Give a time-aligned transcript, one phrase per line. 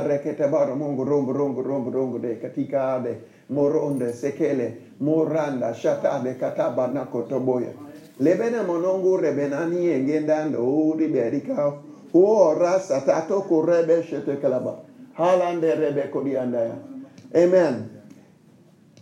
[0.00, 3.16] arrekete bara mongo rongo rombo rongo de katika ade
[3.50, 7.72] moronde sekele moranda shatade kataba nakotoboya
[8.20, 10.58] lebena monongo rebenani engendando
[10.90, 11.72] uri berika.
[12.14, 14.78] Ora satato kurebe shete kalaba.
[15.16, 16.76] Halande rebe kodiandaya
[17.34, 17.90] amen.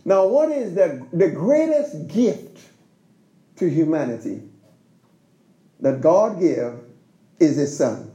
[0.05, 2.59] Now what is the the greatest gift
[3.57, 4.43] to humanity
[5.81, 6.73] that God gave
[7.39, 8.11] is his son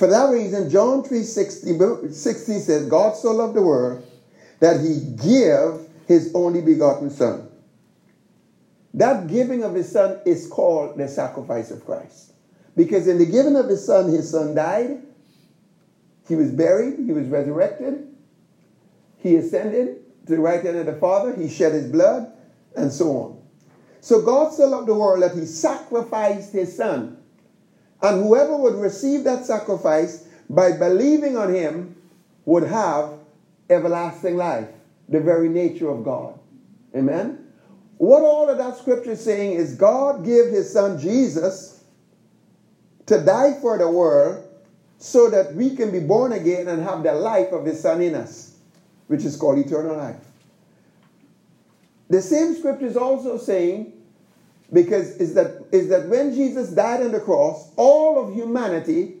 [0.00, 4.02] for that reason, John 3 60, 60 says, God so loved the world
[4.58, 7.46] that he gave his only begotten Son.
[8.94, 12.32] That giving of his Son is called the sacrifice of Christ.
[12.74, 15.02] Because in the giving of his Son, his Son died,
[16.26, 18.08] he was buried, he was resurrected,
[19.18, 22.32] he ascended to the right hand of the Father, he shed his blood,
[22.74, 23.42] and so on.
[24.00, 27.19] So God so loved the world that he sacrificed his Son
[28.02, 31.96] and whoever would receive that sacrifice by believing on him
[32.44, 33.12] would have
[33.68, 34.68] everlasting life,
[35.08, 36.38] the very nature of God.
[36.94, 37.46] Amen?
[37.98, 41.84] What all of that scripture is saying is God gave his son Jesus
[43.06, 44.46] to die for the world
[44.98, 48.14] so that we can be born again and have the life of his son in
[48.14, 48.56] us,
[49.06, 50.16] which is called eternal life.
[52.08, 53.92] The same scripture is also saying
[54.72, 59.16] because is that is that when Jesus died on the cross, all of humanity,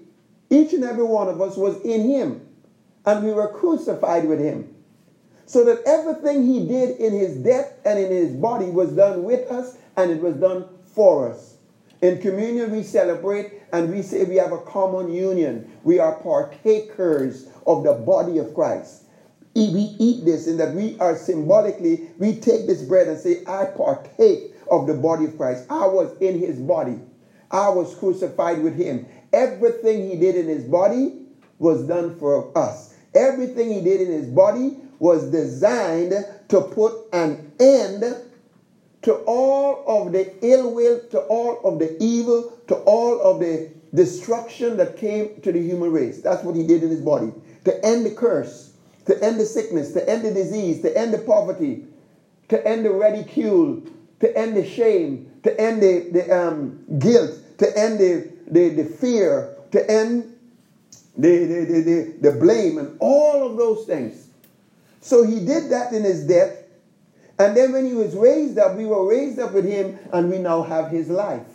[0.48, 2.46] each and every one of us was in him,
[3.04, 4.74] and we were crucified with him.
[5.46, 9.50] So that everything he did in his death and in his body was done with
[9.50, 11.56] us and it was done for us.
[12.02, 15.70] In communion, we celebrate and we say we have a common union.
[15.82, 19.04] We are partakers of the body of Christ.
[19.56, 23.64] We eat this in that we are symbolically, we take this bread and say, I
[23.76, 25.66] partake of the body of Christ.
[25.68, 27.00] I was in his body.
[27.50, 29.06] I was crucified with him.
[29.32, 31.14] Everything he did in his body
[31.58, 32.94] was done for us.
[33.14, 36.14] Everything he did in his body was designed
[36.48, 38.04] to put an end
[39.02, 43.68] to all of the ill will, to all of the evil, to all of the
[43.94, 46.20] destruction that came to the human race.
[46.20, 47.32] That's what he did in his body.
[47.64, 48.70] To end the curse,
[49.06, 51.84] to end the sickness, to end the disease, to end the poverty,
[52.48, 53.82] to end the ridicule,
[54.20, 58.84] to end the shame, to end the, the um, guilt, to end the, the, the
[58.84, 60.36] fear, to end
[61.16, 64.28] the, the, the, the, the blame, and all of those things.
[65.00, 66.56] So he did that in his death.
[67.38, 70.38] And then when he was raised up, we were raised up with him, and we
[70.38, 71.46] now have his life.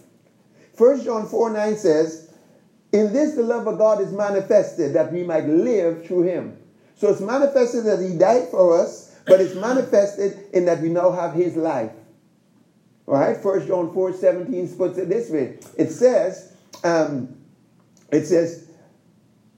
[0.77, 2.33] 1 John 4 9 says,
[2.91, 6.57] In this the love of God is manifested, that we might live through him.
[6.95, 11.11] So it's manifested that he died for us, but it's manifested in that we now
[11.11, 11.91] have his life.
[13.07, 15.59] All right, First John 4 17 puts it this way.
[15.77, 17.37] It says, um,
[18.11, 18.67] it says,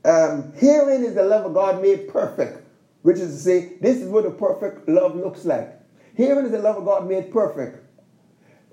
[0.04, 2.66] um, herein is the love of God made perfect,
[3.04, 5.74] which is to say, this is what a perfect love looks like.
[6.16, 7.86] Herein is the love of God made perfect,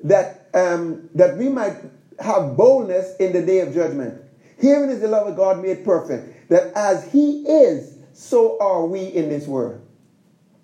[0.02, 1.76] that um, that we might
[2.18, 4.22] have boldness in the day of judgment.
[4.58, 9.04] Herein is the love of God made perfect, that as He is, so are we
[9.04, 9.80] in this world.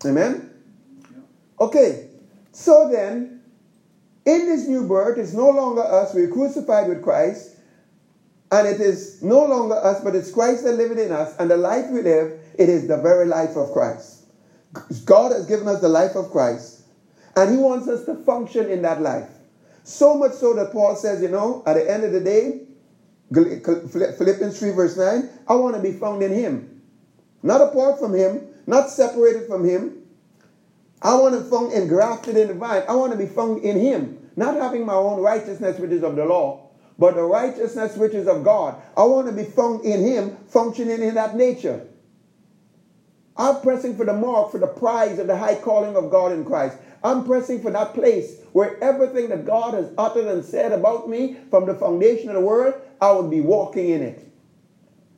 [0.04, 0.50] Amen.
[1.60, 2.09] Okay,
[2.53, 3.40] so then
[4.25, 6.14] in this new birth, it's no longer us.
[6.14, 7.56] We're crucified with Christ.
[8.53, 11.36] And it is no longer us, but it's Christ that lives in us.
[11.38, 14.25] And the life we live, it is the very life of Christ.
[15.04, 16.82] God has given us the life of Christ.
[17.36, 19.28] And He wants us to function in that life.
[19.84, 22.62] So much so that Paul says, you know, at the end of the day,
[23.32, 26.82] Philippians 3, verse 9, I want to be found in Him.
[27.42, 30.02] Not apart from Him, not separated from Him,
[31.03, 32.83] I want to be found engrafted in the vine.
[32.88, 36.16] I want to be found in Him, not having my own righteousness, which is of
[36.16, 36.69] the law,
[36.99, 38.81] but the righteousness which is of God.
[38.97, 41.87] I want to be found in Him, functioning in that nature.
[43.37, 46.44] I'm pressing for the mark, for the prize of the high calling of God in
[46.44, 46.77] Christ.
[47.03, 51.38] I'm pressing for that place where everything that God has uttered and said about me
[51.50, 54.31] from the foundation of the world, I would be walking in it.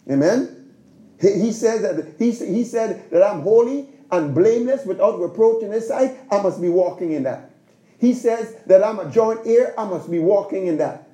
[0.08, 0.72] Amen.
[1.20, 5.72] He, he says that he, he said that I'm holy and blameless without reproach in
[5.72, 7.50] his sight, I must be walking in that.
[7.98, 11.08] He says that I'm a joint heir, I must be walking in that.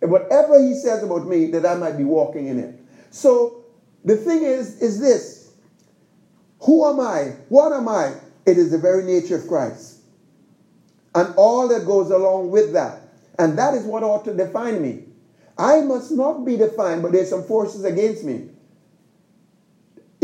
[0.00, 2.74] And whatever he says about me, that I might be walking in it.
[3.10, 3.64] So
[4.04, 5.52] the thing is, is this.
[6.62, 7.36] Who am I?
[7.48, 8.14] What am I?
[8.44, 10.00] It is the very nature of Christ.
[11.14, 13.02] And all that goes along with that.
[13.38, 15.04] And that is what ought to define me.
[15.56, 18.48] I must not be defined, but there's some forces against me.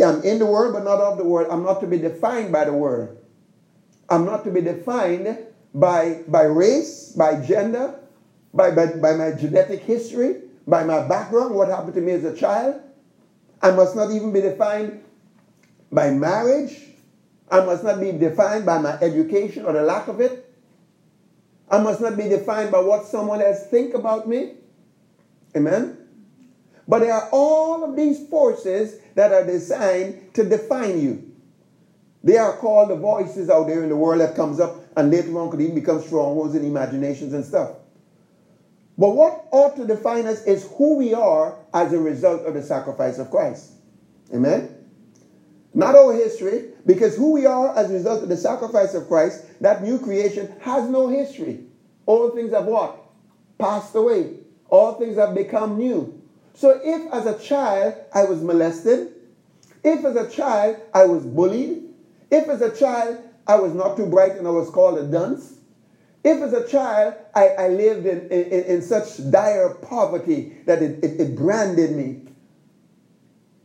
[0.03, 1.49] I'm in the world, but not of the world.
[1.51, 3.17] I'm not to be defined by the world.
[4.09, 5.39] I'm not to be defined
[5.75, 7.99] by, by race, by gender,
[8.55, 12.35] by, by, by my genetic history, by my background, what happened to me as a
[12.35, 12.81] child.
[13.61, 15.03] I must not even be defined
[15.91, 16.85] by marriage.
[17.51, 20.45] I must not be defined by my education or the lack of it.
[21.71, 24.55] I must not be defined by what someone else think about me.
[25.57, 25.97] Amen.
[26.87, 31.35] But there are all of these forces that are designed to define you.
[32.23, 35.37] They are called the voices out there in the world that comes up and later
[35.41, 37.73] on could even become strongholds and imaginations and stuff.
[38.97, 42.63] But what ought to define us is who we are as a result of the
[42.63, 43.73] sacrifice of Christ.
[44.33, 44.73] Amen?
[45.75, 49.45] Not our history, because who we are as a result of the sacrifice of Christ,
[49.61, 51.65] that new creation has no history.
[52.07, 53.03] All things have what?
[53.59, 54.35] Passed away.
[54.69, 56.18] All things have become new.
[56.59, 59.13] So if as a child I was molested,
[59.85, 61.85] if as a child I was bullied,
[62.33, 65.55] if as a child I was not too bright and I was called a dunce,
[66.25, 71.05] if as a child I, I lived in, in, in, such dire poverty that it,
[71.05, 72.23] it, it branded me,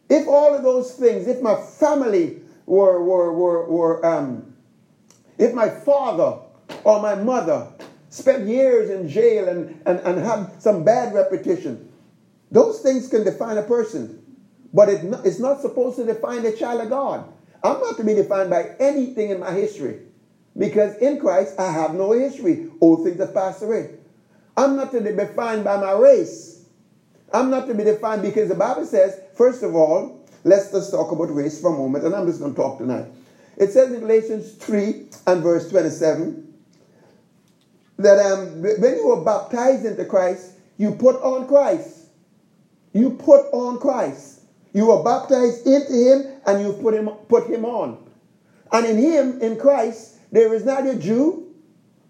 [0.08, 4.54] if all of those things, if my family were, were, were, were um,
[5.40, 6.42] if my father
[6.84, 7.70] or my mother
[8.12, 11.90] spent years in jail and, and, and had some bad reputation,
[12.54, 14.20] those things can define a person.
[14.72, 17.28] But it, it's not supposed to define a child of God.
[17.64, 20.02] I'm not to be defined by anything in my history.
[20.56, 22.70] Because in Christ, I have no history.
[22.80, 23.96] All things have passed away.
[24.56, 26.66] I'm not to be defined by my race.
[27.34, 31.12] I'm not to be defined because the Bible says, first of all, let's just talk
[31.12, 33.08] about race for a moment, and I'm just going to talk tonight.
[33.58, 36.54] It says in Galatians 3 and verse 27
[37.98, 42.03] that um, when you were baptized into Christ, you put on Christ.
[42.94, 44.42] You put on Christ.
[44.72, 47.98] You were baptized into him and you put him, put him on.
[48.72, 51.54] And in him, in Christ, there is neither Jew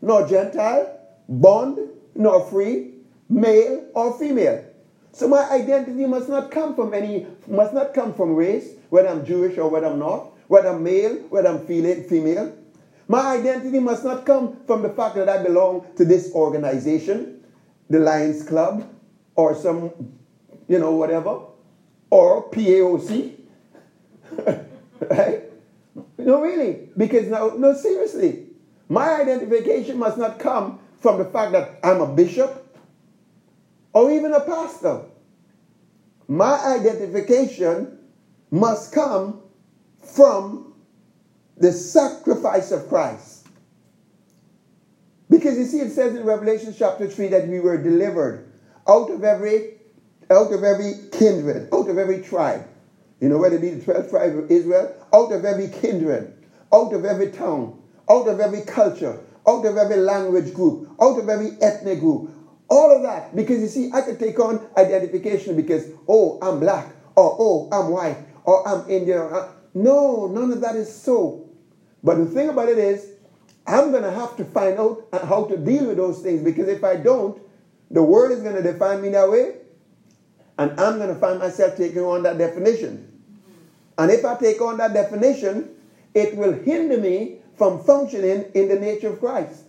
[0.02, 1.80] nor Gentile, bond
[2.16, 2.94] nor free,
[3.30, 4.64] male or female.
[5.12, 9.26] So my identity must not come from any, must not come from race, whether I'm
[9.26, 12.54] Jewish or whether I'm not, whether I'm male, whether I'm female.
[13.08, 17.44] My identity must not come from the fact that I belong to this organization,
[17.90, 18.90] the Lions Club,
[19.36, 19.92] or some,
[20.68, 21.42] you know, whatever
[22.10, 23.36] or PAOC.
[25.10, 25.42] right?
[26.18, 26.90] No, really.
[26.96, 28.48] Because no, no, seriously.
[28.90, 32.78] My identification must not come from the fact that I'm a bishop
[33.94, 35.02] or even a pastor.
[36.28, 38.00] My identification
[38.52, 39.42] must come
[40.00, 40.74] from
[41.58, 43.48] the sacrifice of Christ.
[45.30, 48.52] Because you see, it says in Revelation chapter 3 that we were delivered
[48.88, 49.80] out of every
[50.32, 52.68] out of every kindred, out of every tribe.
[53.20, 56.34] You know, whether it be the 12 tribes of Israel, out of every kindred,
[56.74, 61.30] out of every tongue, out of every culture, out of every language group, out of
[61.30, 62.32] every ethnic group.
[62.70, 63.36] All of that.
[63.36, 67.92] Because you see, I could take on identification because, oh, I'm black, or oh, I'm
[67.92, 69.22] white, or I'm Indian.
[69.22, 71.50] Uh, no, none of that is so.
[72.04, 73.12] But the thing about it is,
[73.66, 76.84] I'm going to have to find out how to deal with those things because if
[76.84, 77.42] I don't,
[77.90, 79.56] the world is going to define me that way
[80.58, 83.10] and I'm going to find myself taking on that definition.
[83.98, 85.76] And if I take on that definition,
[86.14, 89.64] it will hinder me from functioning in the nature of Christ.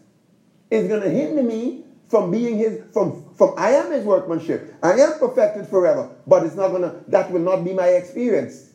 [0.71, 4.75] It's going to hinder me from being his, from, from I am his workmanship.
[4.83, 6.11] I am perfected forever.
[6.27, 8.73] But it's not going to, that will not be my experience.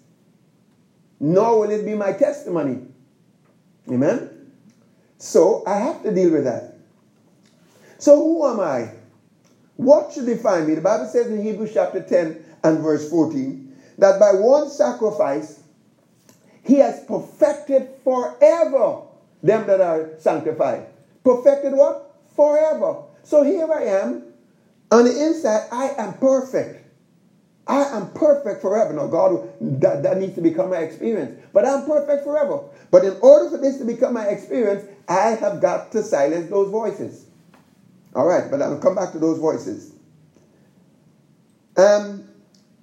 [1.19, 2.87] Nor will it be my testimony.
[3.89, 4.51] Amen?
[5.18, 6.78] So I have to deal with that.
[7.97, 8.94] So who am I?
[9.80, 10.76] What should define me?
[10.76, 15.64] The Bible says in Hebrews chapter 10 and verse 14 that by one sacrifice
[16.66, 19.04] he has perfected forever
[19.42, 20.86] them that are sanctified.
[21.24, 22.14] Perfected what?
[22.36, 23.04] Forever.
[23.24, 24.24] So here I am.
[24.92, 26.83] On the inside, I am perfect.
[27.66, 28.92] I am perfect forever.
[28.92, 31.40] Now, God, that, that needs to become my experience.
[31.54, 32.64] But I'm perfect forever.
[32.92, 36.69] But in order for this to become my experience, I have got to silence those
[36.69, 37.29] voices.
[38.19, 39.94] All right, but I'll come back to those voices.
[41.78, 42.26] Um,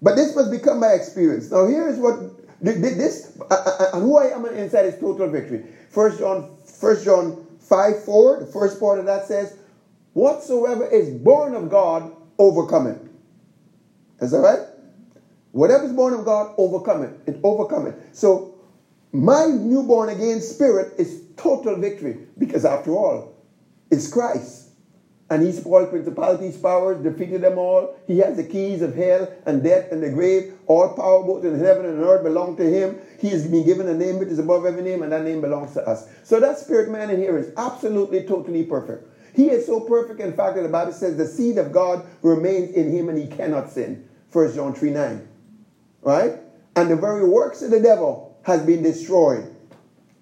[0.02, 1.50] but this must become my experience.
[1.50, 2.16] Now, here is what
[2.62, 5.62] this uh, uh, uh, and who I am inside is total victory.
[5.90, 8.38] First John, First John five four.
[8.38, 9.55] The first part of that says,
[10.14, 12.99] "Whatsoever is born of God, overcome it."
[14.21, 14.61] Is that right?
[15.52, 17.12] Whatever is born of God, overcome it.
[17.26, 17.97] It overcome it.
[18.12, 18.55] So,
[19.12, 23.26] my newborn again spirit is total victory because, after all,
[23.90, 24.65] it's Christ.
[25.28, 27.99] And he spoiled principalities, powers, defeated them all.
[28.06, 30.54] He has the keys of hell and death and the grave.
[30.66, 33.00] All power both in heaven and earth belong to him.
[33.18, 35.73] He has been given a name which is above every name, and that name belongs
[35.75, 36.09] to us.
[36.23, 39.09] So that spirit man in here is absolutely, totally perfect.
[39.35, 42.71] He is so perfect, in fact, that the Bible says the seed of God remains
[42.75, 44.09] in him and he cannot sin.
[44.33, 45.28] 1 John 3 9.
[46.02, 46.40] Right?
[46.76, 49.52] and the very works of the devil has been destroyed.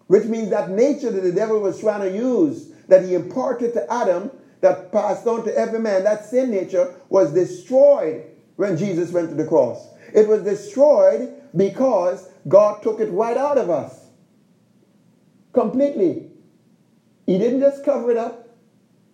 [0.06, 3.92] Which means that nature that the devil was trying to use, that he imparted to
[3.92, 4.30] Adam,
[4.64, 8.25] that passed on to every man, that sin nature was destroyed
[8.56, 9.88] when Jesus went to the cross.
[10.14, 14.06] It was destroyed because God took it right out of us.
[15.52, 16.30] Completely.
[17.26, 18.56] He didn't just cover it up,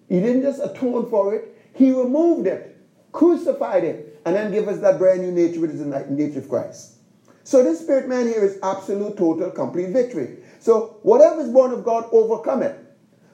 [0.09, 2.77] He didn't just atone for it, He removed it,
[3.11, 6.49] crucified it, and then give us that brand new nature, which is the nature of
[6.49, 6.99] Christ.
[7.43, 10.37] So this spirit man here is absolute, total, complete victory.
[10.61, 12.90] So whatever is born of God, overcome it.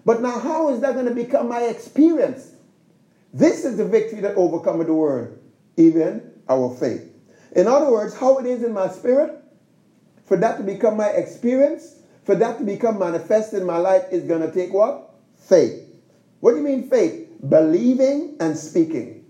[0.06, 2.52] But now, how is that going to become my experience?
[3.34, 5.36] This is the victory that overcometh the world,
[5.76, 7.12] even our faith.
[7.56, 9.42] In other words, how it is in my spirit,
[10.24, 14.22] for that to become my experience, for that to become manifested in my life is
[14.22, 15.10] going to take what?
[15.34, 15.82] Faith.
[16.38, 17.28] What do you mean faith?
[17.48, 19.24] Believing and speaking.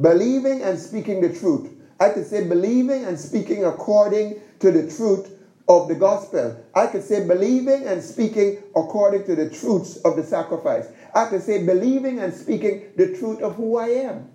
[0.00, 1.70] Believing and speaking the truth.
[2.00, 5.31] I could say believing and speaking according to the truth
[5.68, 6.56] of the gospel.
[6.74, 10.88] I could say believing and speaking according to the truths of the sacrifice.
[11.14, 14.30] I could say believing and speaking the truth of who I am.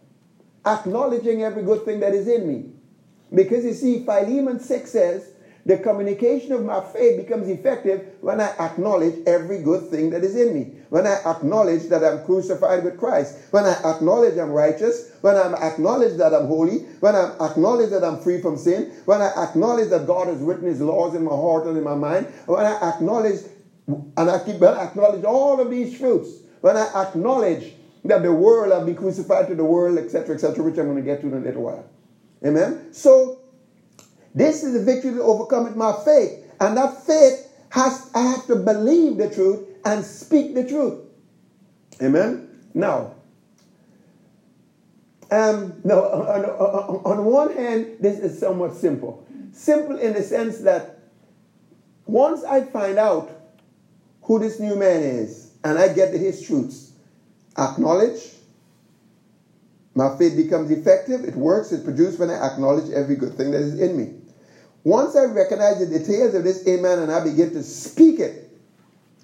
[0.66, 2.72] Acknowledging every good thing that is in me.
[3.34, 5.32] Because you see, Philemon 6 says,
[5.68, 10.38] the communication of my faith becomes effective when I acknowledge every good thing that is
[10.38, 10.72] in me.
[10.90, 13.36] When I acknowledge that I'm crucified with Christ.
[13.52, 15.12] When I acknowledge I'm righteous.
[15.20, 16.86] When I acknowledge that I'm holy.
[17.02, 18.94] When I acknowledge that I'm free from sin.
[19.04, 21.96] When I acknowledge that God has written his laws in my heart and in my
[21.96, 22.28] mind.
[22.46, 23.42] When I acknowledge,
[23.88, 26.40] and I keep, when I acknowledge all of these truths.
[26.62, 30.78] When I acknowledge that the world, I'll be crucified to the world, etc., etc., which
[30.78, 31.84] I'm going to get to in a little while.
[32.46, 32.88] Amen?
[32.92, 33.37] So,
[34.36, 36.44] this is the victory that overcometh my faith.
[36.60, 41.00] And that faith has, I have to believe the truth and speak the truth.
[42.02, 42.50] Amen?
[42.74, 43.14] Now,
[45.30, 49.28] um, no, on, on, on one hand, this is somewhat simple.
[49.52, 51.00] Simple in the sense that
[52.06, 53.30] once I find out
[54.22, 56.94] who this new man is and I get his truths,
[57.58, 58.37] acknowledge,
[59.98, 63.62] my faith becomes effective, it works, it produces when I acknowledge every good thing that
[63.62, 64.14] is in me.
[64.84, 68.48] Once I recognize the details of this amen and I begin to speak it,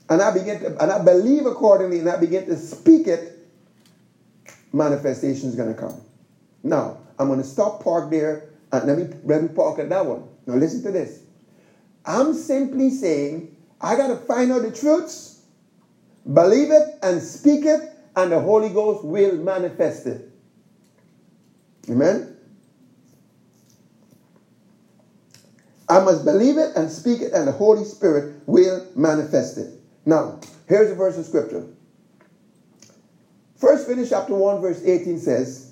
[0.09, 3.37] and I begin to, and I believe accordingly, and I begin to speak it,
[4.73, 6.01] manifestation is going to come.
[6.63, 10.03] Now, I'm going to stop park there and let me, let me park at that
[10.03, 10.23] one.
[10.47, 11.21] Now, listen to this.
[12.03, 15.45] I'm simply saying I got to find out the truths,
[16.33, 20.31] believe it, and speak it, and the Holy Ghost will manifest it.
[21.89, 22.37] Amen?
[25.89, 29.69] I must believe it and speak it, and the Holy Spirit will manifest it.
[30.05, 31.65] Now, here's a verse of scripture.
[33.57, 35.67] First Corinthians chapter 1, verse 18 says,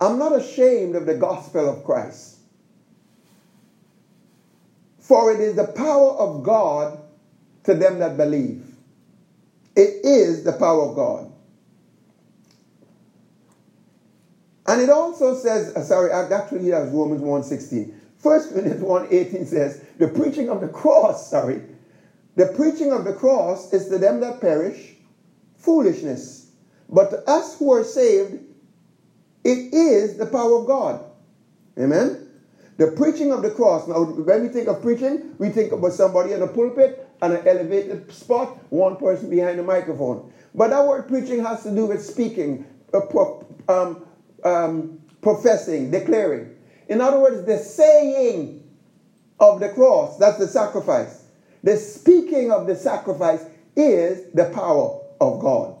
[0.00, 2.38] I'm not ashamed of the gospel of Christ.
[4.98, 6.98] For it is the power of God
[7.64, 8.76] to them that believe.
[9.76, 11.26] It is the power of God.
[14.68, 17.94] And it also says, uh, sorry, actually that was Romans 1.16.
[18.20, 21.62] 1 Corinthians 1.18 says, the preaching of the cross, sorry,
[22.36, 24.94] the preaching of the cross is to them that perish
[25.56, 26.50] foolishness.
[26.88, 28.44] But to us who are saved,
[29.42, 31.04] it is the power of God.
[31.78, 32.28] Amen?
[32.76, 33.88] The preaching of the cross.
[33.88, 37.48] Now, when we think of preaching, we think about somebody in a pulpit and an
[37.48, 40.30] elevated spot, one person behind the microphone.
[40.54, 43.00] But that word preaching has to do with speaking, uh,
[43.68, 44.06] um,
[44.44, 46.54] um, professing, declaring.
[46.88, 48.62] In other words, the saying
[49.40, 51.26] of the cross, that's the sacrifice.
[51.62, 53.44] The speaking of the sacrifice
[53.76, 55.76] is the power of God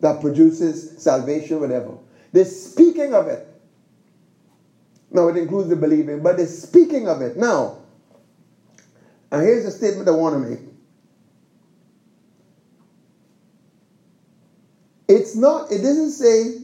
[0.00, 1.96] that produces salvation, whatever.
[2.32, 3.46] The speaking of it.
[5.10, 7.36] Now, it includes the believing, but the speaking of it.
[7.36, 7.78] Now,
[9.30, 10.60] and here's a statement I want to make.
[15.08, 16.61] It's not, it doesn't say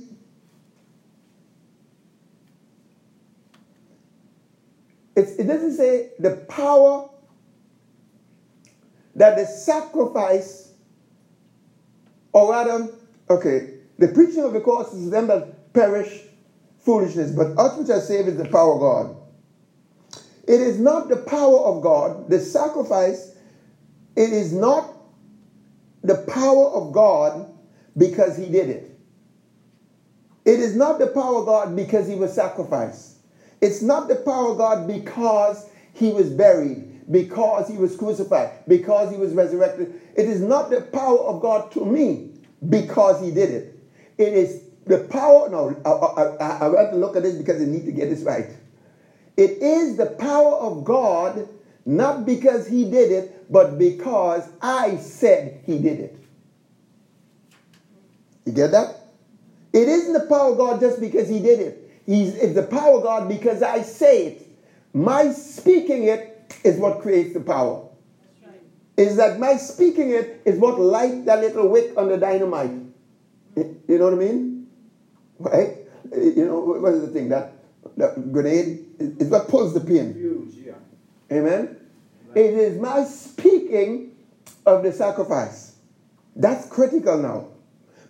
[5.18, 7.08] It's, it doesn't say the power
[9.16, 10.74] that the sacrifice,
[12.32, 12.88] or rather,
[13.28, 16.22] okay, the preaching of the cross is them that perish
[16.78, 19.16] foolishness, but us which are saved is the power of God.
[20.46, 23.34] It is not the power of God, the sacrifice,
[24.14, 24.88] it is not
[26.02, 27.52] the power of God
[27.96, 29.00] because he did it.
[30.44, 33.17] It is not the power of God because he was sacrificed.
[33.60, 39.10] It's not the power of God because he was buried, because he was crucified, because
[39.10, 40.00] he was resurrected.
[40.16, 42.30] It is not the power of God to me
[42.68, 43.78] because he did it.
[44.16, 47.60] It is the power, no, I, I, I, I have to look at this because
[47.60, 48.46] I need to get this right.
[49.36, 51.48] It is the power of God,
[51.84, 56.18] not because he did it, but because I said he did it.
[58.44, 58.96] You get that?
[59.72, 61.87] It isn't the power of God just because he did it.
[62.08, 64.48] He's, it's the power of God because I say it.
[64.94, 67.86] My speaking it is what creates the power.
[68.42, 68.62] Right.
[68.96, 72.70] Is that my speaking it is what light that little wick on the dynamite.
[73.54, 74.68] You know what I mean?
[75.38, 75.76] Right?
[76.10, 77.28] You know, what is the thing?
[77.28, 77.52] That,
[77.98, 80.14] that grenade is what pulls the pin.
[80.14, 80.72] Huge, yeah.
[81.30, 81.76] Amen?
[82.28, 82.36] Right.
[82.38, 84.16] It is my speaking
[84.64, 85.74] of the sacrifice.
[86.34, 87.48] That's critical now.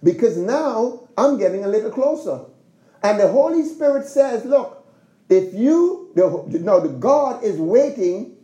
[0.04, 2.44] Because now I'm getting a little closer.
[3.02, 4.86] And the Holy Spirit says, look,
[5.28, 8.36] if you, the, no, the God is waiting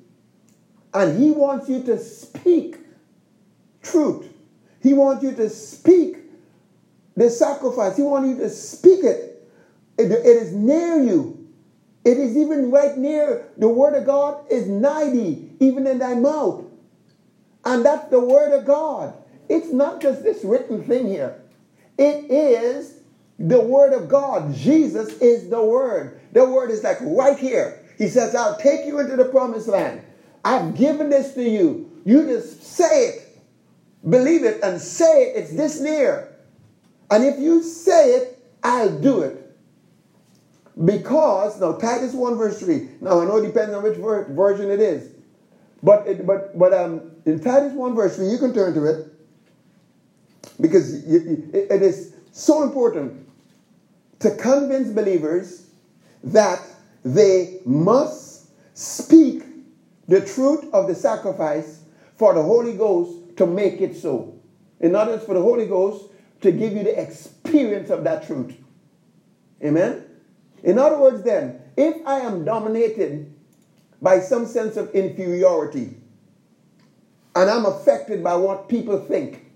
[0.93, 2.77] and he wants you to speak
[3.83, 4.27] truth.
[4.83, 6.19] He wants you to speak
[7.17, 7.97] the sacrifice.
[7.97, 9.49] He wants you to speak it.
[9.99, 10.13] it.
[10.13, 11.49] It is near you.
[12.05, 13.49] It is even right near.
[13.57, 16.65] The word of God is nigh thee, even in thy mouth.
[17.65, 19.15] And that's the word of God.
[19.49, 21.41] It's not just this written thing here.
[21.97, 22.94] It is
[23.39, 24.55] the Word of God.
[24.55, 26.21] Jesus is the Word.
[26.33, 27.81] The Word is like right here.
[27.99, 30.03] He says, I'll take you into the promised land.
[30.45, 31.91] I've given this to you.
[32.05, 33.39] You just say it,
[34.09, 35.37] believe it, and say it.
[35.37, 36.37] It's this near.
[37.11, 39.41] And if you say it, I'll do it.
[40.85, 42.89] Because, now Titus 1 verse 3.
[43.01, 45.11] Now I know it depends on which ver- version it is.
[45.83, 49.07] But, it, but, but um, in Titus 1 verse 3, you can turn to it.
[50.61, 53.24] Because it is so important
[54.21, 55.71] to convince believers
[56.23, 56.61] that
[57.05, 59.45] they must speak
[60.09, 61.83] the truth of the sacrifice
[62.17, 64.41] for the Holy Ghost to make it so.
[64.81, 66.07] In other words, for the Holy Ghost
[66.43, 68.55] to give you the experience of that truth.
[69.63, 70.05] Amen?
[70.63, 73.33] In other words, then, if I am dominated
[74.01, 75.97] by some sense of inferiority
[77.35, 79.51] and I'm affected by what people think,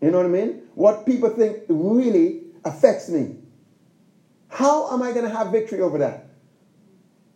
[0.00, 0.62] you know what I mean?
[0.74, 3.36] What people think really affects me.
[4.48, 6.26] How am I going to have victory over that?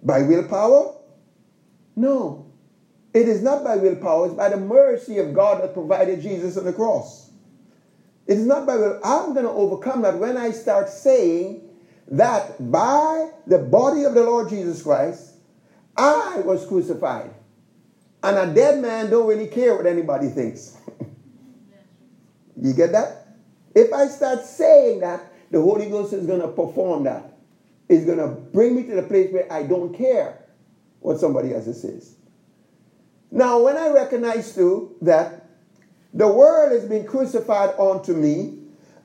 [0.03, 0.96] By willpower?
[1.94, 2.46] No.
[3.12, 6.64] It is not by willpower, it's by the mercy of God that provided Jesus on
[6.64, 7.31] the cross.
[8.27, 9.01] It is not by will.
[9.05, 11.68] I'm going to overcome that when I start saying
[12.09, 15.35] that by the body of the Lord Jesus Christ,
[15.96, 17.35] I was crucified.
[18.22, 20.77] And a dead man don't really care what anybody thinks.
[22.55, 23.27] You get that?
[23.75, 27.34] If I start saying that, the Holy Ghost is going to perform that.
[27.88, 30.38] It's going to bring me to the place where I don't care
[31.00, 32.16] what somebody else says.
[33.30, 35.46] Now, when I recognize too that
[36.14, 38.58] the world has been crucified onto me,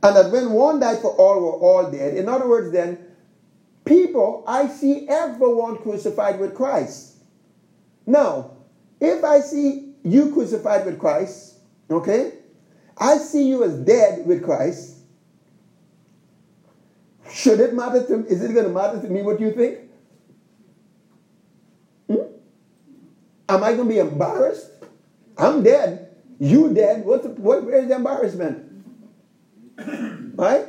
[0.04, 2.16] and that when one died for all, we're all dead.
[2.16, 3.00] In other words, then,
[3.84, 7.18] people, I see everyone crucified with Christ.
[8.06, 8.52] Now,
[9.02, 11.56] if I see you crucified with Christ,
[11.90, 12.34] okay,
[12.98, 14.97] I see you as dead with Christ.
[17.32, 18.30] Should it matter to me?
[18.30, 19.80] Is it going to matter to me what you think?
[22.10, 22.34] Hmm?
[23.50, 24.72] Am I going to be embarrassed?
[25.38, 26.16] I'm dead.
[26.40, 27.06] You dead.
[27.06, 28.68] What's the, what, where's the embarrassment?
[30.36, 30.66] right?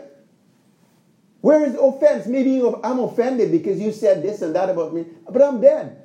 [1.41, 2.27] Where is the offense?
[2.27, 6.03] Maybe I'm offended because you said this and that about me, but I'm dead.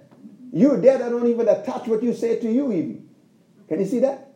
[0.51, 1.01] You're dead.
[1.01, 3.09] I don't even attach what you say to you, even.
[3.67, 4.33] Can you see that?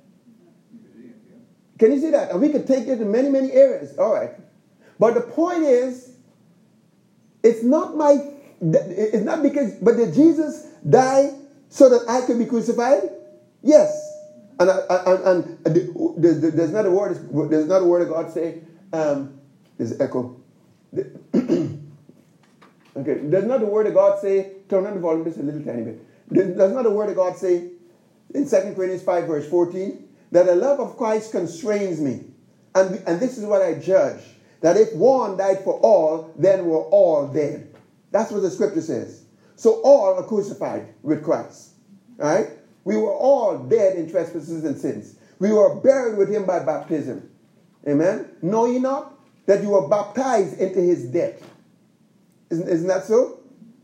[1.77, 2.31] Can you see that?
[2.31, 3.97] And we could take it in many, many areas.
[3.99, 4.31] All right.
[4.99, 6.11] But the point is,
[7.43, 8.17] it's not my,
[8.61, 11.33] it's not because, but did Jesus die
[11.69, 13.09] so that I could be crucified?
[13.61, 14.03] Yes.
[14.59, 15.75] And, and, and
[16.17, 19.39] there's not a word, there's not a word of God say, um,
[19.77, 20.35] there's echo.
[20.97, 21.77] okay,
[22.95, 25.83] there's not a word of God say, turn on the volume just a little tiny
[25.83, 26.01] bit.
[26.29, 27.69] There's not a word of God say
[28.33, 32.25] in 2 Corinthians 5 verse 14, that the love of Christ constrains me.
[32.75, 34.21] And, and this is what I judge
[34.61, 37.73] that if one died for all, then we're all dead.
[38.11, 39.23] That's what the scripture says.
[39.55, 41.71] So all are crucified with Christ.
[42.17, 42.49] Right?
[42.83, 45.15] We were all dead in trespasses and sins.
[45.39, 47.29] We were buried with him by baptism.
[47.87, 48.29] Amen?
[48.41, 49.13] Know ye not
[49.45, 51.41] that you were baptized into his death?
[52.49, 53.39] Isn't, isn't that so?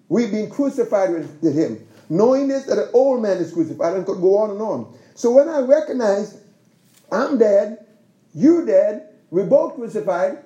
[0.09, 1.85] We've been crucified with him.
[2.09, 4.97] Knowing this, that an old man is crucified, and could go on and on.
[5.15, 6.41] So when I recognize
[7.11, 7.85] I'm dead,
[8.33, 10.39] you dead, we're both crucified,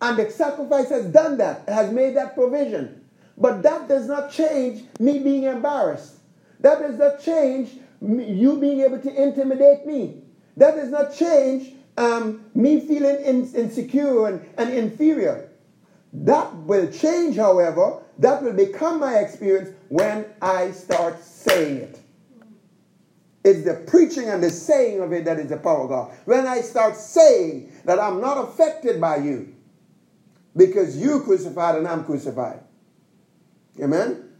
[0.00, 3.04] and the sacrifice has done that, has made that provision.
[3.38, 6.16] But that does not change me being embarrassed.
[6.60, 10.22] That does not change you being able to intimidate me.
[10.56, 15.50] That does not change um, me feeling in, insecure and, and inferior.
[16.12, 22.00] That will change, however, that will become my experience when I start saying it.
[23.44, 26.12] It's the preaching and the saying of it that is the power of God.
[26.24, 29.55] When I start saying that I'm not affected by you
[30.56, 32.60] because you crucified and I'm crucified.
[33.80, 34.30] Amen?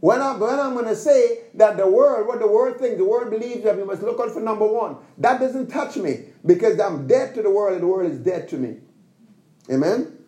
[0.00, 3.04] When I'm, when I'm going to say that the world, what the world thinks, the
[3.04, 6.78] world believes that we must look out for number one, that doesn't touch me because
[6.78, 8.76] I'm dead to the world and the world is dead to me.
[9.70, 10.18] Amen?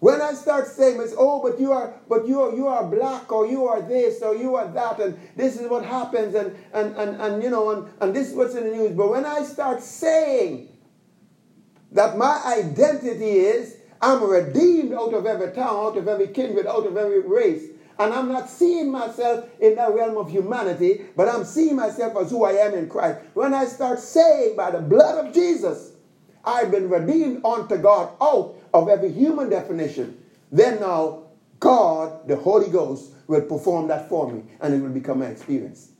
[0.00, 3.32] When I start saying, it's, oh, but you are, but you are, you are black,
[3.32, 6.94] or you are this, or you are that, and this is what happens, and and
[6.98, 8.92] and, and you know, and, and this is what's in the news.
[8.92, 10.76] But when I start saying
[11.92, 16.86] that my identity is I'm redeemed out of every town, out of every kindred, out
[16.86, 21.42] of every race, and I'm not seeing myself in that realm of humanity, but I'm
[21.42, 23.20] seeing myself as who I am in Christ.
[23.32, 25.92] When I start saying by the blood of Jesus,
[26.44, 30.22] I've been redeemed unto God out of every human definition.
[30.52, 35.20] Then now, God, the Holy Ghost, will perform that for me and it will become
[35.20, 35.92] my experience.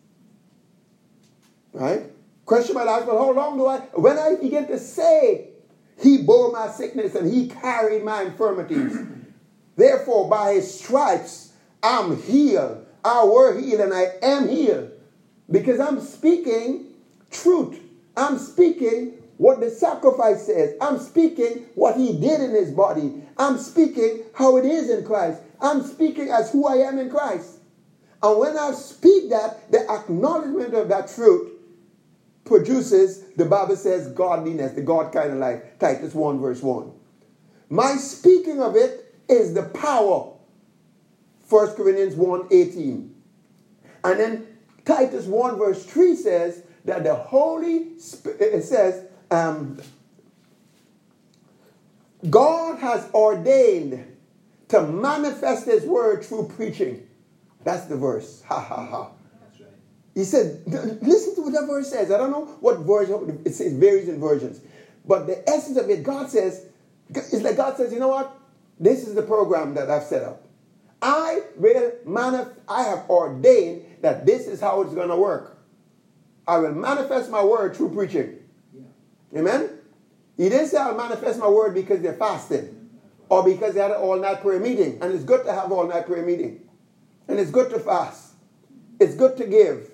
[1.72, 2.02] Right?
[2.44, 5.53] Question might ask, well, how long do I, when I begin to say,
[5.98, 8.98] He bore my sickness and He carried my infirmities.
[9.76, 11.52] Therefore, by His stripes,
[11.82, 12.86] I'm healed.
[13.04, 14.90] I were healed and I am healed.
[15.50, 16.86] Because I'm speaking
[17.30, 17.78] truth.
[18.16, 20.76] I'm speaking what the sacrifice says.
[20.80, 23.22] I'm speaking what he did in his body.
[23.36, 25.42] I'm speaking how it is in Christ.
[25.60, 27.58] I'm speaking as who I am in Christ.
[28.22, 31.50] And when I speak that, the acknowledgement of that truth
[32.44, 35.62] produces, the Bible says, godliness, the God kind of life.
[35.78, 36.92] Titus 1, verse 1.
[37.70, 40.32] My speaking of it is the power.
[41.48, 43.14] 1 Corinthians 1, 18.
[44.04, 44.46] And then
[44.84, 49.80] Titus 1, verse 3 says that the Holy Spirit, it says, um,
[52.28, 54.16] God has ordained
[54.68, 57.06] to manifest His word through preaching.
[57.64, 58.42] That's the verse.
[58.42, 59.10] Ha ha ha.
[60.14, 62.12] He said, listen to what that verse says.
[62.12, 64.60] I don't know what version, it says varies in versions.
[65.04, 66.66] But the essence of it, God says,
[67.10, 68.36] it's like God says, you know what?
[68.78, 70.42] This is the program that I've set up.
[71.02, 75.58] I will manif- I have ordained that this is how it's going to work.
[76.46, 78.38] I will manifest my word through preaching.
[79.36, 79.70] Amen?
[80.36, 82.90] He didn't say I'll manifest my word because they're fasting
[83.28, 84.98] or because they had an all night prayer meeting.
[85.02, 86.68] And it's good to have all night prayer meeting.
[87.28, 88.32] And it's good to fast.
[89.00, 89.90] It's good to give.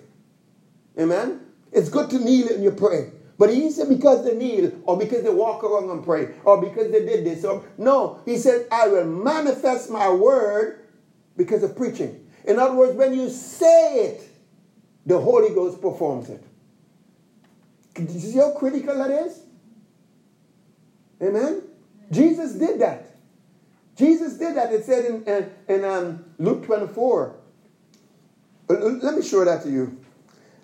[0.99, 1.41] Amen?
[1.73, 3.13] It's good to kneel and you pray.
[3.39, 6.93] But he said because they kneel or because they walk around and pray or because
[6.93, 7.45] they did this.
[7.45, 10.87] Or, no, he said, I will manifest my word
[11.37, 12.27] because of preaching.
[12.45, 14.29] In other words, when you say it,
[15.07, 16.45] the Holy Ghost performs it.
[17.95, 19.41] Do you see how critical that is?
[21.23, 21.63] Amen?
[22.11, 23.07] Jesus did that.
[23.97, 24.73] Jesus did that.
[24.73, 27.37] It said in, in, in um, Luke 24.
[28.69, 29.99] Uh, let me show that to you.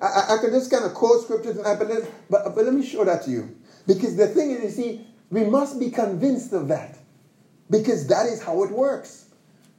[0.00, 3.04] I, I, can just kind of quote scriptures, but, let, but, but let me show
[3.04, 3.56] that to you.
[3.86, 6.98] Because the thing is, you see, we must be convinced of that.
[7.70, 9.26] Because that is how it works.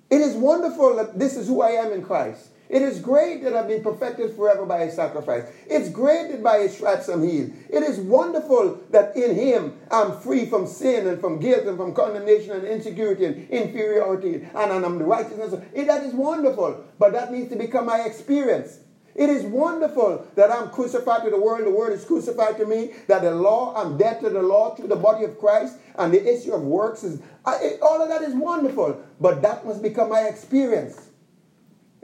[0.10, 2.50] It is wonderful that this is who I am in Christ.
[2.70, 5.46] It is great that I've been perfected forever by his sacrifice.
[5.68, 7.52] It's great that by his stripes I'm healed.
[7.70, 11.94] It is wonderful that in him I'm free from sin and from guilt and from
[11.94, 15.54] condemnation and insecurity and inferiority and, and I'm the righteousness.
[15.74, 18.80] It, that is wonderful, but that needs to become my experience.
[19.18, 22.92] It is wonderful that I'm crucified to the world, the world is crucified to me,
[23.08, 26.24] that the law, I'm dead to the law through the body of Christ, and the
[26.24, 30.10] issue of works is, I, it, all of that is wonderful, but that must become
[30.10, 31.10] my experience.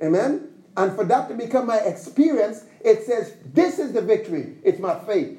[0.02, 0.50] Amen?
[0.76, 4.58] And for that to become my experience, it says, This is the victory.
[4.64, 5.38] It's my faith.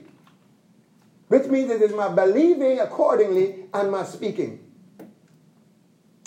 [1.27, 4.61] Which means it is my believing accordingly and my speaking.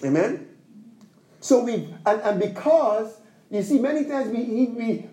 [0.03, 0.49] Amen?
[1.39, 5.05] So we, and, and because, you see, many times we, we,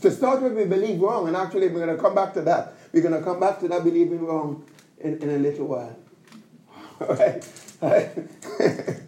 [0.00, 2.74] to start with, we believe wrong, and actually we're going to come back to that.
[2.92, 4.64] We're going to come back to that believing wrong
[5.00, 5.96] in, in a little while.
[7.00, 7.44] All right?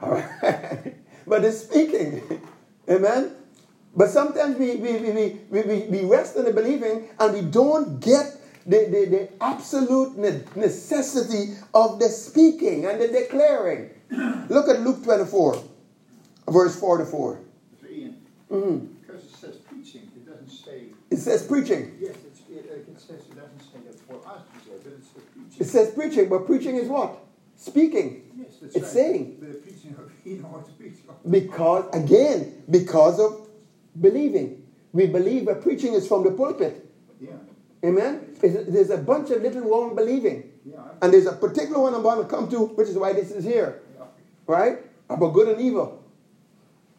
[0.00, 0.94] All right?
[1.26, 2.40] But the speaking,
[2.88, 3.32] amen?
[3.94, 8.00] But sometimes we, we, we, we, we, we rest in the believing and we don't
[8.00, 10.16] get the, the, the absolute
[10.56, 13.90] necessity of the speaking and the declaring.
[14.48, 15.62] Look at Luke 24,
[16.48, 17.40] verse 4 to 4.
[18.52, 18.86] Mm-hmm.
[19.00, 20.88] Because it says preaching, it doesn't say.
[21.10, 21.96] It says preaching.
[21.98, 25.22] Yes, it, it says it doesn't say that for us to say, but it says
[25.32, 25.56] preaching.
[25.58, 27.18] It says preaching, but preaching is what?
[27.56, 28.30] Speaking.
[28.36, 28.92] Yes, that's it's right.
[28.92, 29.36] saying.
[29.40, 30.94] The preaching of, you know what to preach.
[31.28, 33.48] Because, again, because of
[33.98, 34.58] believing.
[34.92, 36.86] We believe that preaching is from the pulpit.
[37.18, 37.30] Yeah.
[37.82, 38.36] Amen?
[38.42, 40.50] There's a bunch of little wrong believing.
[40.66, 40.76] Yeah.
[41.00, 43.44] And there's a particular one I'm going to come to, which is why this is
[43.44, 43.80] here.
[43.98, 44.04] Yeah.
[44.46, 44.78] Right?
[45.08, 46.02] About good and evil.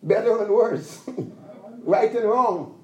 [0.03, 1.01] better and worse,
[1.83, 2.83] right and wrong,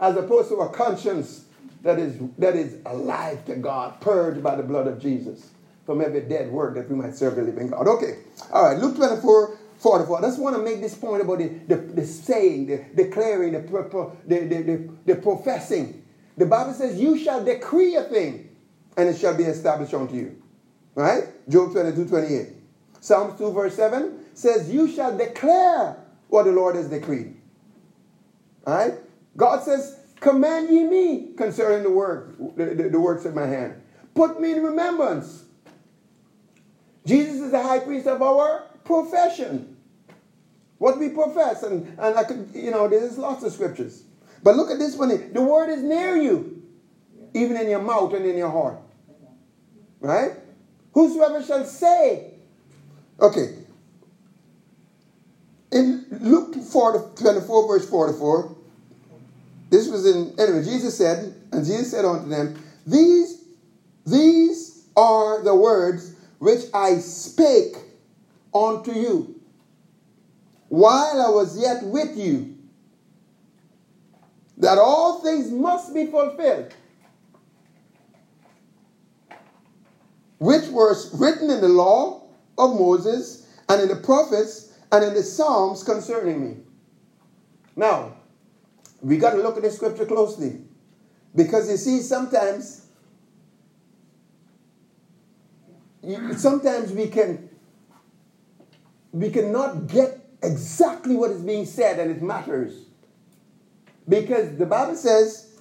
[0.00, 1.44] as opposed to a conscience
[1.82, 5.50] that is, that is alive to God, purged by the blood of Jesus
[5.84, 7.86] from every dead work that we might serve the living God.
[7.86, 8.18] Okay,
[8.52, 10.18] all right, Luke 24, 44.
[10.18, 13.60] I just want to make this point about the, the, the saying, the declaring, the,
[14.26, 16.02] the, the, the, professing.
[16.36, 18.50] The Bible says, You shall decree a thing,
[18.96, 20.42] and it shall be established unto you.
[20.94, 21.24] Right?
[21.48, 22.48] Job 22, 28.
[23.00, 25.96] Psalms 2, verse 7 says, You shall declare
[26.28, 27.35] what the Lord has decreed.
[28.66, 28.94] Right?
[29.36, 33.80] God says, Command ye me concerning the work, the, the, the works of my hand.
[34.14, 35.44] Put me in remembrance.
[37.04, 39.76] Jesus is the high priest of our profession.
[40.78, 44.02] What we profess, and, and I could, you know, there's lots of scriptures.
[44.42, 45.32] But look at this one.
[45.32, 46.62] The word is near you,
[47.34, 48.78] even in your mouth and in your heart.
[50.00, 50.32] Right?
[50.92, 52.34] Whosoever shall say,
[53.20, 53.54] okay.
[55.72, 58.55] In Luke 4, 24, verse 44,
[59.70, 63.44] this was in, anyway, Jesus said, and Jesus said unto them, These,
[64.06, 67.76] these are the words which I spake
[68.54, 69.40] unto you
[70.68, 72.56] while I was yet with you,
[74.58, 76.74] that all things must be fulfilled,
[80.38, 85.22] which was written in the law of Moses and in the prophets and in the
[85.22, 86.56] Psalms concerning me.
[87.74, 88.15] Now,
[89.00, 90.60] we got to look at the scripture closely.
[91.34, 92.86] Because you see, sometimes
[96.36, 97.48] sometimes we can
[99.12, 102.84] we cannot get exactly what is being said and it matters.
[104.08, 105.58] Because the bible says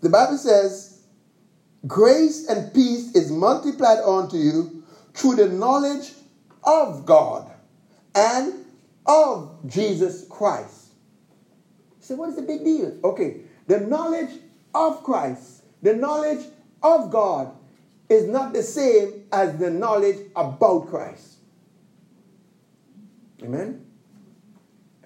[0.00, 1.02] the bible says
[1.86, 6.12] grace and peace is multiplied unto you through the knowledge
[6.64, 7.50] of god
[8.14, 8.63] and
[9.06, 10.92] of jesus christ
[12.00, 14.30] so what is the big deal okay the knowledge
[14.74, 16.44] of christ the knowledge
[16.82, 17.52] of god
[18.08, 21.38] is not the same as the knowledge about Christ.
[23.42, 23.84] Amen?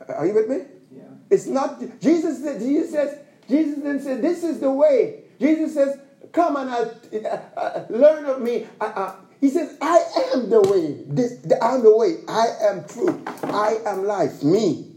[0.08, 0.58] Are you with me?
[0.94, 1.02] Yeah.
[1.30, 5.24] It's not, Jesus, Jesus says, Jesus didn't say, this is the way.
[5.40, 5.98] Jesus says,
[6.32, 6.88] come and uh,
[7.28, 8.66] uh, uh, learn of me.
[8.80, 11.04] Uh, uh, he says, I am the way.
[11.06, 12.18] This, the, I'm the way.
[12.28, 13.20] I am truth.
[13.44, 14.42] I am life.
[14.42, 14.96] Me.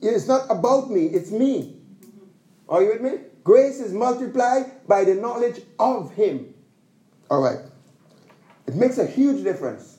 [0.00, 1.06] It's not about me.
[1.06, 1.76] It's me.
[2.68, 3.18] Are you with me?
[3.42, 6.54] Grace is multiplied by the knowledge of him.
[7.30, 7.58] All right.
[8.66, 9.98] It makes a huge difference.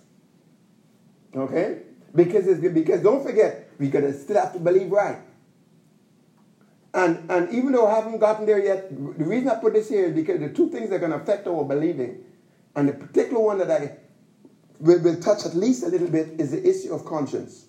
[1.35, 1.81] Okay?
[2.13, 5.19] Because it's because don't forget, we gotta still have to believe right.
[6.93, 10.05] And and even though I haven't gotten there yet, the reason I put this here
[10.05, 12.23] is because the two things that are gonna affect our believing,
[12.75, 13.97] and the particular one that I
[14.79, 17.65] will, will touch at least a little bit is the issue of conscience.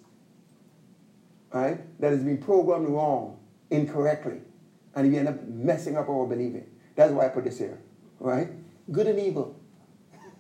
[1.53, 1.81] Right?
[2.01, 3.39] That has been programmed wrong,
[3.71, 4.41] incorrectly.
[4.95, 6.67] And we end up messing up our believing.
[6.97, 7.81] That's why I put this here.
[8.19, 8.49] Right?
[8.91, 9.61] good and evil.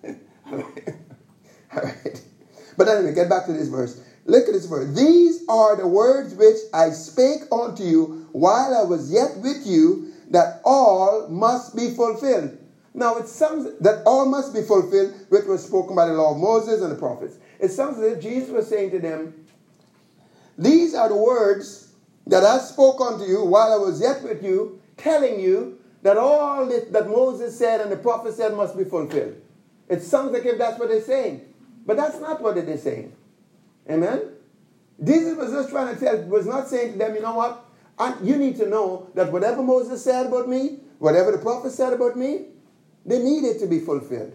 [0.53, 2.23] All right.
[2.77, 4.03] But anyway, get back to this verse.
[4.25, 4.95] Look at this verse.
[4.95, 10.13] These are the words which I spake unto you while I was yet with you,
[10.31, 12.59] that all must be fulfilled.
[12.95, 16.39] Now it sounds that all must be fulfilled, which was spoken by the law of
[16.39, 17.37] Moses and the prophets.
[17.59, 19.47] It sounds as if Jesus was saying to them,
[20.59, 21.93] These are the words
[22.27, 26.67] that I spoke unto you while I was yet with you, telling you that all
[26.67, 29.37] that, Moses said and the prophet said must be fulfilled.
[29.89, 31.43] It sounds like if that's what they're saying.
[31.87, 33.13] But that's not what they're saying.
[33.91, 34.23] Amen?
[35.03, 37.65] Jesus was just trying to tell, was not saying to them, you know what?
[37.99, 41.93] I, you need to know that whatever Moses said about me, whatever the prophet said
[41.93, 42.47] about me,
[43.05, 44.35] they needed to be fulfilled.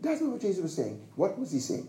[0.00, 1.06] That's not what Jesus was saying.
[1.14, 1.88] What was he saying?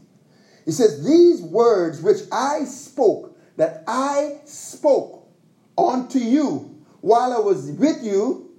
[0.65, 5.28] He says, These words which I spoke, that I spoke
[5.78, 8.52] unto you while I was with you,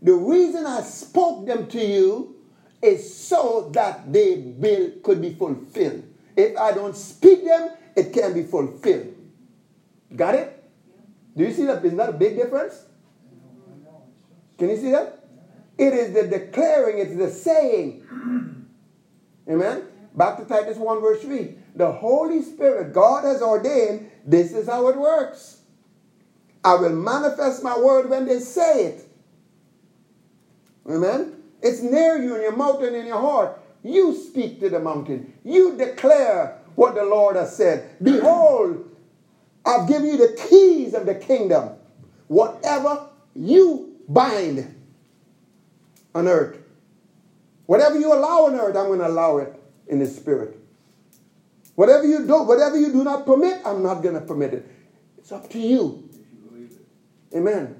[0.00, 2.36] the reason I spoke them to you
[2.80, 6.04] is so that they will, could be fulfilled.
[6.36, 9.14] If I don't speak them, it can't be fulfilled.
[10.14, 10.64] Got it?
[11.36, 11.84] Do you see that?
[11.84, 12.84] Isn't that a big difference?
[14.56, 15.17] Can you see that?
[15.78, 18.04] It is the declaring, it's the saying.
[19.48, 19.84] Amen?
[20.14, 21.54] Back to Titus 1, verse 3.
[21.76, 25.60] The Holy Spirit, God has ordained, this is how it works.
[26.64, 29.08] I will manifest my word when they say it.
[30.90, 31.36] Amen?
[31.62, 33.60] It's near you in your mouth and in your heart.
[33.84, 35.32] You speak to the mountain.
[35.44, 38.02] You declare what the Lord has said.
[38.02, 38.90] Behold,
[39.64, 41.70] I've given you the keys of the kingdom.
[42.26, 44.74] Whatever you bind
[46.14, 46.58] on earth,
[47.66, 49.54] whatever you allow on earth, I'm going to allow it
[49.86, 50.58] in the spirit.
[51.74, 54.66] Whatever you do, whatever you do not permit, I'm not going to permit it.
[55.18, 56.08] It's up to you.
[57.34, 57.76] Amen.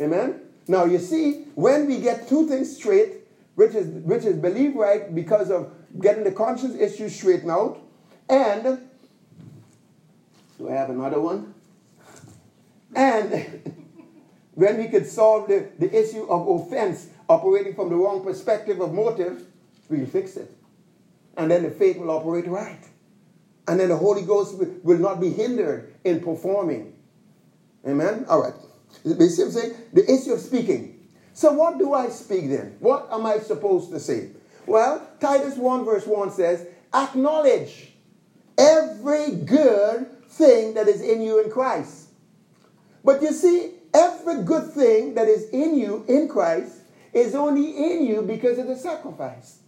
[0.00, 0.40] Amen.
[0.68, 3.14] Now you see, when we get two things straight,
[3.54, 7.80] which is which is believe right because of getting the conscience issue straightened out,
[8.28, 8.80] and
[10.58, 11.54] do I have another one?
[12.94, 13.62] And
[14.54, 18.92] when we could solve the, the issue of offense operating from the wrong perspective of
[18.92, 19.42] motive,
[19.88, 20.50] we'll fix it.
[21.36, 22.80] And then the faith will operate right.
[23.68, 26.94] And then the Holy Ghost will not be hindered in performing.
[27.86, 28.24] Amen?
[28.28, 28.54] All right.
[29.02, 29.74] What I'm saying?
[29.92, 31.08] The issue of speaking.
[31.32, 32.76] So what do I speak then?
[32.80, 34.30] What am I supposed to say?
[34.66, 37.92] Well, Titus 1 verse 1 says, acknowledge
[38.56, 42.08] every good thing that is in you in Christ.
[43.04, 46.75] But you see, every good thing that is in you in Christ
[47.16, 49.60] is only in you because of the sacrifice.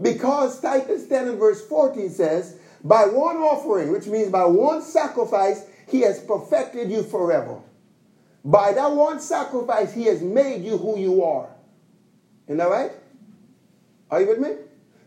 [0.00, 5.66] Because Titus 10 and verse 14 says, by one offering, which means by one sacrifice,
[5.88, 7.60] he has perfected you forever.
[8.44, 11.48] By that one sacrifice, he has made you who you are.
[12.46, 12.92] Isn't that right?
[14.10, 14.50] Are you with me?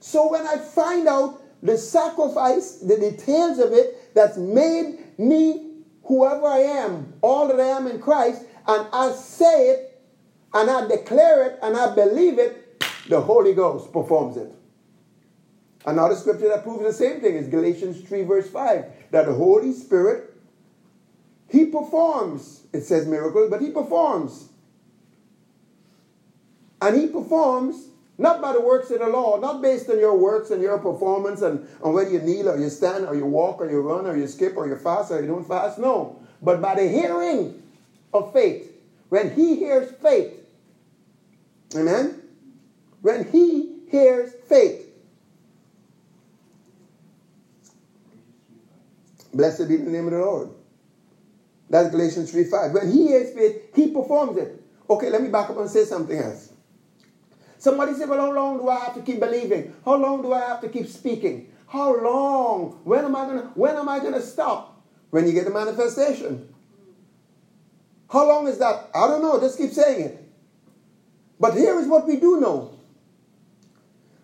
[0.01, 5.71] So when I find out the sacrifice, the details of it that's made me
[6.03, 9.90] whoever I am, all that I am in Christ, and I say it,
[10.53, 14.51] and I declare it, and I believe it, the Holy Ghost performs it.
[15.85, 19.73] Another scripture that proves the same thing is Galatians 3, verse 5, that the Holy
[19.73, 20.33] Spirit,
[21.49, 22.67] He performs.
[22.73, 24.49] It says miracles, but He performs.
[26.81, 27.87] And He performs
[28.17, 31.41] not by the works of the law, not based on your works and your performance
[31.41, 34.15] and on whether you kneel or you stand or you walk or you run or
[34.15, 35.79] you skip or you fast or you don't fast.
[35.79, 36.21] No.
[36.41, 37.63] But by the hearing
[38.13, 38.71] of faith.
[39.09, 40.40] When he hears faith.
[41.75, 42.21] Amen?
[43.01, 44.87] When he hears faith.
[49.33, 50.49] Blessed be the name of the Lord.
[51.69, 52.71] That's Galatians 3 5.
[52.73, 54.61] When he hears faith, he performs it.
[54.89, 56.51] Okay, let me back up and say something else.
[57.57, 59.73] Somebody said, Well, how long do I have to keep believing?
[59.85, 61.51] How long do I have to keep speaking?
[61.67, 62.81] How long?
[62.83, 64.83] When am I gonna when am I gonna stop?
[65.11, 66.53] When you get the manifestation.
[68.09, 68.89] How long is that?
[68.93, 69.39] I don't know.
[69.39, 70.20] Just keep saying it.
[71.41, 72.77] But here is what we do know.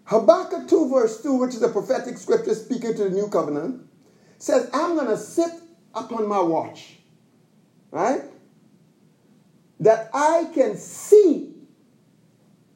[0.06, 3.82] Habakkuk 2, verse 2, which is a prophetic scripture speaking to the new covenant,
[4.38, 5.52] says, I'm going to sit
[5.96, 7.00] upon my watch,
[7.90, 8.22] right?
[9.80, 11.56] That I can see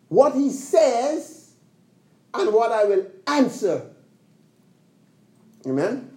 [0.08, 1.54] what he says
[2.34, 3.92] and what I will answer.
[5.68, 6.10] Amen?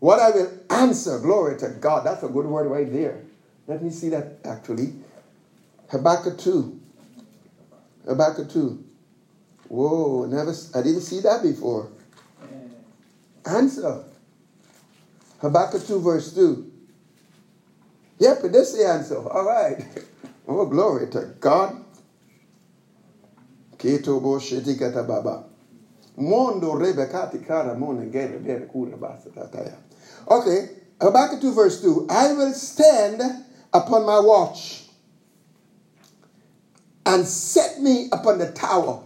[0.00, 1.18] What I will answer.
[1.18, 2.04] Glory to God.
[2.04, 3.22] That's a good word right there.
[3.66, 4.92] Let me see that actually.
[5.88, 6.81] Habakkuk 2.
[8.06, 8.84] Habakkuk 2.
[9.68, 11.88] Whoa, never I didn't see that before.
[13.44, 14.04] Answer.
[15.40, 16.70] Habakkuk 2, verse 2.
[18.18, 19.16] Yep, it is the answer.
[19.16, 19.84] All right.
[20.48, 21.84] Oh, glory to God.
[23.76, 25.44] Keto sheti kata baba.
[26.16, 29.76] Mondo rebekati kara mona gere dere kura basa tataya.
[30.28, 30.68] Okay,
[31.00, 32.06] Habakkuk 2 verse 2.
[32.10, 33.22] I will stand
[33.72, 34.81] upon my watch
[37.04, 39.04] and set me upon the tower.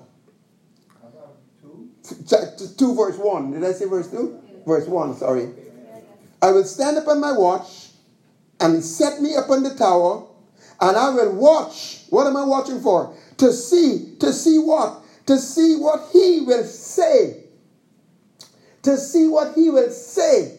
[2.02, 2.68] Two?
[2.76, 3.52] 2 verse 1.
[3.52, 4.40] Did I say verse 2?
[4.66, 5.48] Verse 1, sorry.
[6.42, 7.88] I will stand upon my watch
[8.60, 10.26] and set me upon the tower,
[10.80, 12.02] and I will watch.
[12.10, 13.14] What am I watching for?
[13.38, 15.02] to see, to see what?
[15.26, 17.44] To see what he will say.
[18.82, 20.58] To see what he will say.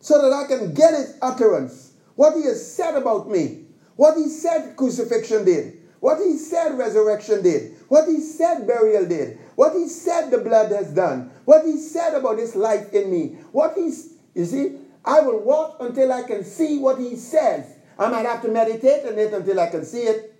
[0.00, 1.92] So that I can get his utterance.
[2.16, 3.64] What he has said about me.
[3.96, 5.78] What he said crucifixion did.
[6.04, 7.76] What he said resurrection did.
[7.88, 9.38] What he said burial did.
[9.54, 11.30] What he said the blood has done.
[11.46, 13.38] What he said about his life in me.
[13.52, 17.78] What he's, you see, I will walk until I can see what he says.
[17.98, 20.38] I might have to meditate on it until I can see it.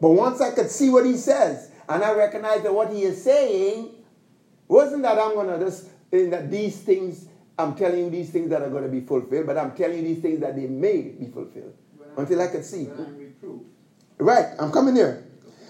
[0.00, 3.24] But once I could see what he says, and I recognize that what he is
[3.24, 3.96] saying
[4.68, 7.26] wasn't that I'm going to just, that these things,
[7.58, 10.04] I'm telling you these things that are going to be fulfilled, but I'm telling you
[10.04, 11.74] these things that they may be fulfilled.
[12.16, 12.86] until I could see.
[12.86, 13.25] Right,
[14.20, 15.22] I'm coming there.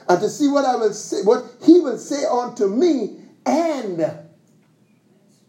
[0.09, 4.05] And to see what I will say, what he will say unto me, and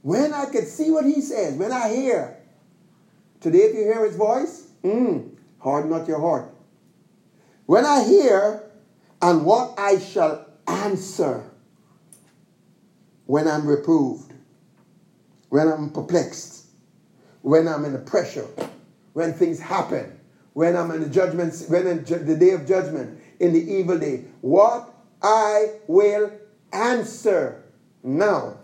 [0.01, 2.37] when I could see what he says, when I hear.
[3.39, 5.29] Today, if you hear his voice, mm,
[5.59, 6.51] harden not your heart.
[7.67, 8.63] When I hear,
[9.21, 11.43] and what I shall answer
[13.25, 14.33] when I'm reproved,
[15.49, 16.65] when I'm perplexed,
[17.41, 18.47] when I'm in the pressure,
[19.13, 20.16] when things happen,
[20.57, 24.25] when I'm in the judgment, when in the day of judgment, in the evil day,
[24.41, 24.91] what
[25.21, 26.31] I will
[26.73, 27.63] answer.
[28.01, 28.57] Now,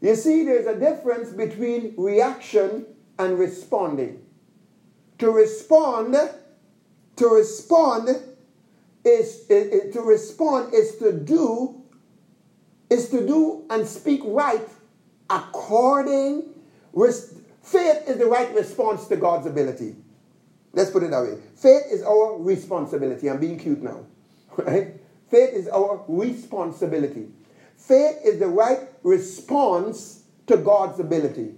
[0.00, 2.86] You see, there's a difference between reaction
[3.18, 4.24] and responding.
[5.18, 6.16] To respond,
[7.16, 8.08] to respond
[9.04, 11.82] is, is, is to respond is to do
[12.88, 14.66] is to do and speak right
[15.28, 16.54] according
[17.62, 19.96] faith is the right response to God's ability.
[20.72, 21.38] Let's put it that way.
[21.56, 23.28] Faith is our responsibility.
[23.28, 24.06] I'm being cute now.
[24.56, 24.96] Right?
[25.30, 27.28] Faith is our responsibility.
[27.76, 31.54] Faith is the right response to God's ability.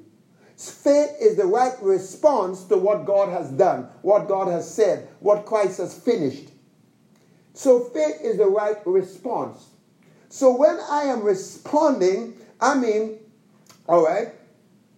[0.56, 5.46] Faith is the right response to what God has done, what God has said, what
[5.46, 6.50] Christ has finished.
[7.54, 9.66] So faith is the right response.
[10.28, 13.18] So when I am responding, I mean,
[13.88, 14.28] all right,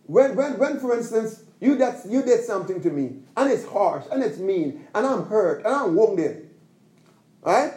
[0.07, 4.05] when, when, when for instance, you, that's, you did something to me, and it's harsh,
[4.11, 6.51] and it's mean, and I'm hurt, and I'm wounded,
[7.43, 7.75] right?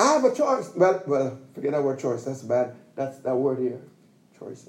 [0.00, 0.70] I have a choice.
[0.74, 2.24] Well, well, forget that word choice.
[2.24, 2.74] That's bad.
[2.96, 3.82] That's that word here.
[4.38, 4.66] Choice.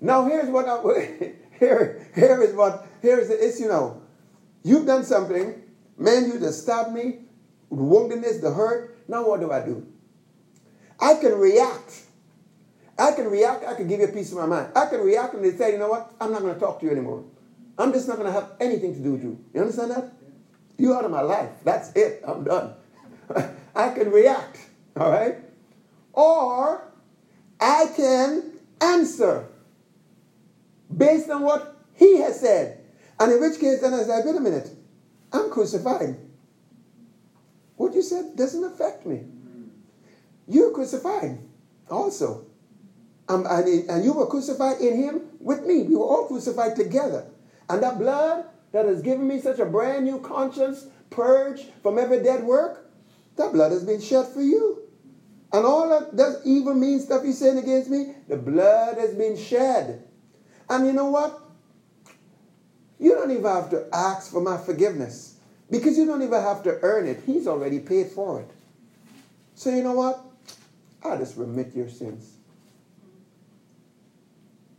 [0.00, 0.80] Now here's what I
[1.58, 4.00] here here is what here's the issue now.
[4.62, 5.60] You've done something,
[5.98, 7.20] man, you just stabbed me,
[7.70, 8.98] the woundedness, the hurt.
[9.08, 9.84] Now what do I do?
[11.00, 12.04] I can react.
[13.00, 13.64] I can react.
[13.64, 14.72] I can give you a piece of my mind.
[14.76, 16.12] I can react and they say, you know what?
[16.20, 17.24] I'm not going to talk to you anymore.
[17.78, 19.42] I'm just not going to have anything to do with you.
[19.54, 20.12] You understand that?
[20.76, 21.48] You out of my life.
[21.64, 22.22] That's it.
[22.26, 22.74] I'm done.
[23.74, 24.58] I can react,
[24.98, 25.36] all right?
[26.12, 26.92] Or
[27.58, 29.48] I can answer
[30.94, 32.84] based on what he has said.
[33.18, 34.70] And in which case, then I say, wait a minute,
[35.32, 36.16] I'm crucified.
[37.76, 39.24] What you said doesn't affect me.
[40.46, 41.38] You're crucified
[41.88, 42.49] also.
[43.30, 45.84] And, and you were crucified in him with me.
[45.84, 47.26] We were all crucified together.
[47.68, 52.22] And that blood that has given me such a brand new conscience, purged from every
[52.24, 52.90] dead work,
[53.36, 54.82] that blood has been shed for you.
[55.52, 59.36] And all that, that evil, mean stuff you're saying against me, the blood has been
[59.36, 60.02] shed.
[60.68, 61.40] And you know what?
[62.98, 65.36] You don't even have to ask for my forgiveness
[65.70, 67.22] because you don't even have to earn it.
[67.24, 68.50] He's already paid for it.
[69.54, 70.20] So you know what?
[71.04, 72.39] I'll just remit your sins.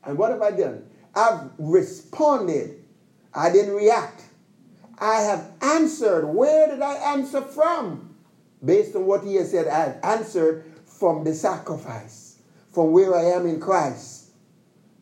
[0.04, 0.86] And what have I done?
[1.16, 2.84] I've responded.
[3.34, 4.24] I didn't react.
[4.98, 6.26] I have answered.
[6.26, 8.12] Where did I answer from?
[8.64, 12.38] based on what he has said, I answered from the sacrifice,
[12.72, 14.30] from where I am in Christ.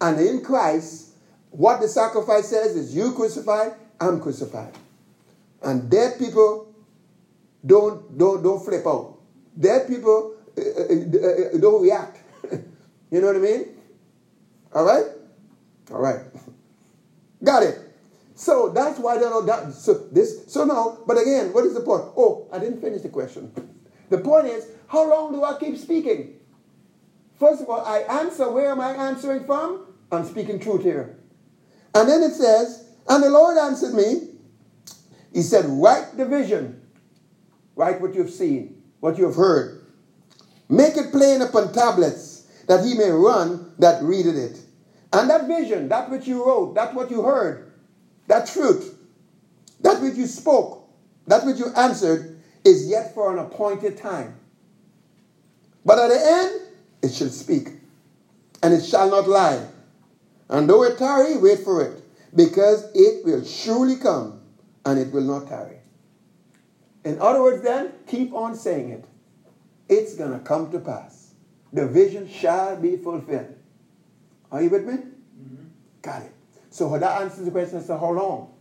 [0.02, 1.12] And in Christ,
[1.52, 4.74] what the sacrifice says is you crucified, I'm crucified.
[5.62, 6.74] And dead people
[7.66, 9.18] don't, don't, don't flip out.
[9.60, 12.18] Dead people uh, uh, uh, don't react.
[13.12, 13.66] you know what I mean?
[14.74, 15.06] All right?
[15.92, 16.22] All right.
[17.44, 17.80] Got it.
[18.36, 20.46] So that's why they're not That, so this.
[20.48, 22.04] So now, but again, what is the point?
[22.16, 23.52] Oh, I didn't finish the question.
[24.10, 26.40] The point is, how long do I keep speaking?
[27.40, 28.50] First of all, I answer.
[28.50, 29.88] Where am I answering from?
[30.12, 31.20] I'm speaking truth here.
[31.94, 34.30] And then it says, and the Lord answered me.
[35.34, 36.82] He said, write the vision.
[37.76, 39.86] Write what you've seen, what you have heard.
[40.70, 42.29] Make it plain upon tablets,
[42.70, 44.60] that he may run that readeth it.
[45.12, 47.72] And that vision, that which you wrote, that what you heard,
[48.28, 48.96] that truth,
[49.82, 50.88] that which you spoke,
[51.26, 54.36] that which you answered, is yet for an appointed time.
[55.84, 56.62] But at the end,
[57.02, 57.70] it shall speak,
[58.62, 59.66] and it shall not lie.
[60.48, 62.04] And though it tarry, wait for it,
[62.36, 64.42] because it will surely come,
[64.86, 65.78] and it will not tarry.
[67.04, 69.06] In other words, then, keep on saying it.
[69.88, 71.19] It's going to come to pass.
[71.72, 73.56] The vision shall be fulfilled.
[74.52, 74.94] Are you with me?
[74.94, 75.66] Mm-hmm.
[76.02, 76.34] Got it.
[76.72, 78.54] So that answers the question as to how long.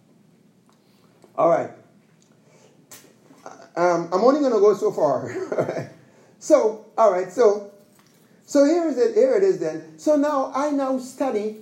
[1.36, 1.70] All right.
[3.76, 5.90] Um, I'm only going to go so far.
[6.38, 7.30] so, all right.
[7.30, 7.70] So,
[8.44, 9.14] so here is it.
[9.14, 9.98] Here it is then.
[9.98, 11.58] So now I now study.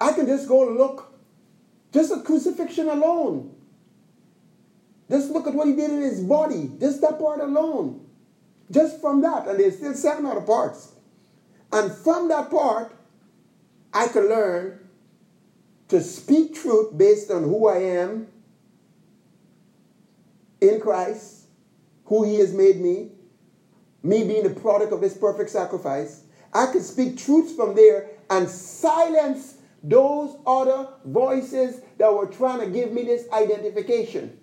[0.00, 1.12] I can just go look,
[1.92, 3.54] just at crucifixion alone.
[5.10, 6.70] Just look at what he did in his body.
[6.80, 8.01] Just that part alone.
[8.72, 10.92] Just from that, and there's still seven other parts.
[11.70, 12.96] And from that part,
[13.92, 14.80] I could learn
[15.88, 18.28] to speak truth based on who I am
[20.60, 21.48] in Christ,
[22.06, 23.10] who He has made me,
[24.02, 26.24] me being the product of His perfect sacrifice.
[26.54, 32.66] I could speak truths from there and silence those other voices that were trying to
[32.68, 34.38] give me this identification,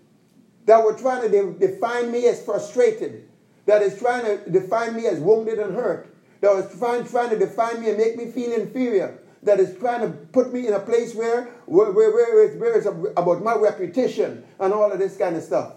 [0.65, 3.28] that were trying to de- define me as frustrated,
[3.69, 6.11] that is trying to define me as wounded and hurt,
[6.41, 10.01] that is trying, trying to define me and make me feel inferior, that is trying
[10.01, 13.53] to put me in a place where, where, where, where, it's, where it's about my
[13.53, 15.73] reputation and all of this kind of stuff.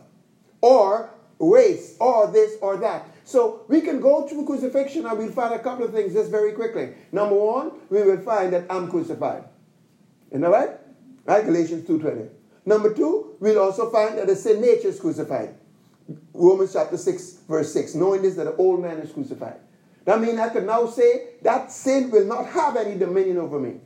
[0.62, 3.08] Or race, or this or that.
[3.24, 6.52] So we can go through crucifixion and we'll find a couple of things just very
[6.52, 6.94] quickly.
[7.12, 9.44] Number one, we will find that I'm crucified.
[10.30, 10.70] Isn't that right?
[11.26, 11.44] Right?
[11.44, 12.30] Galatians 2.20.
[12.64, 15.56] Number two, we'll also find that the sin nature is crucified.
[16.34, 17.94] Romans chapter 6, verse 6.
[17.94, 19.60] Knowing this, that the old man is crucified.
[20.04, 23.80] That means I can now say that sin will not have any dominion over me.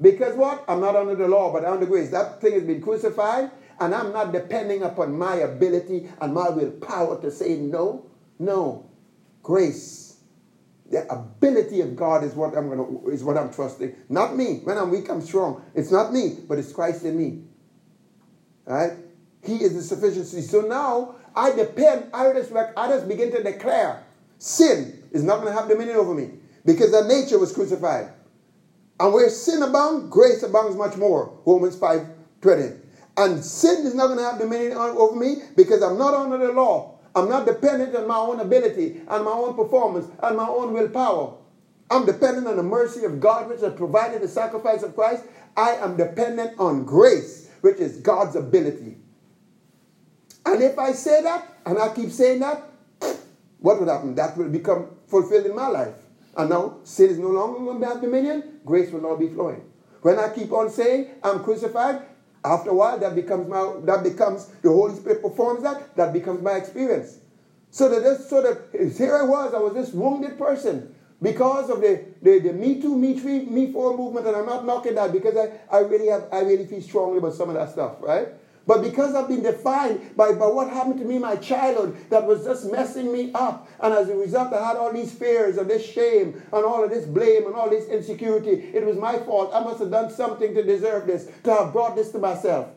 [0.00, 0.64] Because what?
[0.68, 2.10] I'm not under the law, but under grace.
[2.10, 3.50] That thing has been crucified,
[3.80, 8.10] and I'm not depending upon my ability and my willpower to say no.
[8.38, 8.90] No.
[9.42, 10.18] Grace.
[10.90, 13.96] The ability of God is what I'm gonna is what I'm trusting.
[14.08, 14.60] Not me.
[14.64, 15.64] When I'm weak, I'm strong.
[15.74, 17.44] It's not me, but it's Christ in me.
[18.66, 18.92] Right?
[19.44, 20.40] He is the sufficiency.
[20.40, 24.02] So now I depend, I just, I just begin to declare
[24.38, 26.30] sin is not going to have dominion over me
[26.64, 28.10] because the nature was crucified.
[29.00, 31.38] And where sin abounds, grace abounds much more.
[31.44, 32.06] Romans 5
[32.40, 32.62] 20.
[33.16, 36.52] And sin is not going to have dominion over me because I'm not under the
[36.52, 36.98] law.
[37.14, 41.34] I'm not dependent on my own ability and my own performance and my own willpower.
[41.90, 45.24] I'm dependent on the mercy of God, which has provided the sacrifice of Christ.
[45.56, 48.96] I am dependent on grace, which is God's ability.
[50.46, 52.62] And if I say that, and I keep saying that,
[53.58, 54.14] what would happen?
[54.14, 55.94] That will become fulfilled in my life.
[56.36, 59.62] And now sin is no longer going to have dominion, grace will now be flowing.
[60.02, 62.02] When I keep on saying I'm crucified,
[62.44, 66.42] after a while that becomes my that becomes the Holy Spirit performs that, that becomes
[66.42, 67.20] my experience.
[67.70, 71.80] So that this, so that here I was, I was this wounded person because of
[71.80, 75.10] the, the, the Me Too, Me Three, Me Four movement, and I'm not knocking that
[75.10, 78.28] because I, I really have I really feel strongly about some of that stuff, right?
[78.66, 82.26] But because I've been defined by, by what happened to me in my childhood that
[82.26, 85.68] was just messing me up, and as a result, I had all these fears and
[85.68, 88.70] this shame and all of this blame and all this insecurity.
[88.72, 89.50] It was my fault.
[89.52, 92.68] I must have done something to deserve this, to have brought this to myself.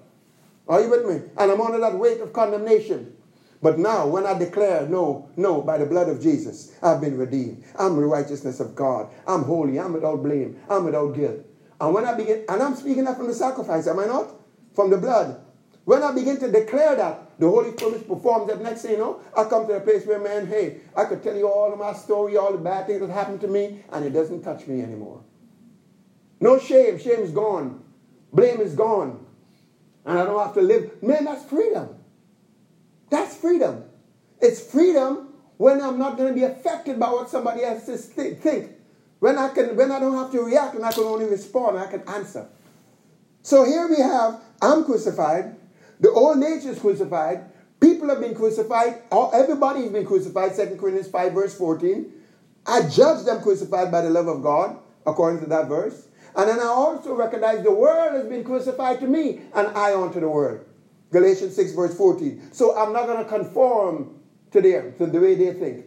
[0.68, 1.30] Are you with me?
[1.38, 3.14] And I'm under that weight of condemnation.
[3.62, 7.64] But now, when I declare, no, no, by the blood of Jesus, I've been redeemed.
[7.80, 9.10] I'm the righteousness of God.
[9.26, 9.80] I'm holy.
[9.80, 10.60] I'm without blame.
[10.70, 11.40] I'm without guilt.
[11.80, 14.36] And when I begin, and I'm speaking that from the sacrifice, am I not?
[14.76, 15.42] From the blood.
[15.88, 19.22] When I begin to declare that, the Holy Spirit performs that next thing you know,
[19.38, 21.94] I come to a place where, man, hey, I could tell you all of my
[21.94, 25.24] story, all the bad things that happened to me, and it doesn't touch me anymore.
[26.42, 27.00] No shame.
[27.00, 27.86] Shame is gone.
[28.34, 29.26] Blame is gone.
[30.04, 31.02] And I don't have to live.
[31.02, 31.96] Man, that's freedom.
[33.10, 33.86] That's freedom.
[34.42, 38.72] It's freedom when I'm not going to be affected by what somebody else think.
[39.20, 41.88] When I can, when I don't have to react and I can only respond, I
[41.90, 42.50] can answer.
[43.42, 45.56] So here we have, I'm crucified.
[46.00, 47.46] The old nature is crucified.
[47.80, 49.02] People have been crucified.
[49.12, 50.56] Everybody has been crucified.
[50.56, 52.12] 2 Corinthians 5, verse 14.
[52.66, 56.08] I judge them crucified by the love of God, according to that verse.
[56.36, 60.20] And then I also recognize the world has been crucified to me, and I unto
[60.20, 60.66] the world.
[61.12, 62.50] Galatians 6, verse 14.
[62.52, 64.20] So I'm not going to conform
[64.52, 65.86] to them, to the way they think.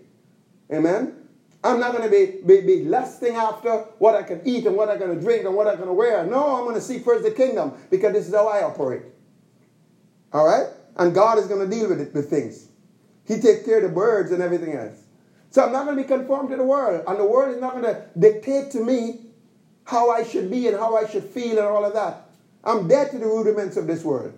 [0.72, 1.16] Amen?
[1.62, 4.88] I'm not going to be, be, be lusting after what I can eat and what
[4.88, 6.24] I'm going to drink and what I'm going to wear.
[6.24, 9.02] No, I'm going to seek first the kingdom because this is how I operate.
[10.32, 10.68] All right?
[10.96, 12.68] And God is going to deal with it with things.
[13.26, 14.98] He takes care of the birds and everything else.
[15.50, 17.04] So I'm not going to be conformed to the world.
[17.06, 19.20] And the world is not going to dictate to me
[19.84, 22.28] how I should be and how I should feel and all of that.
[22.62, 24.32] I'm dead to the rudiments of this world.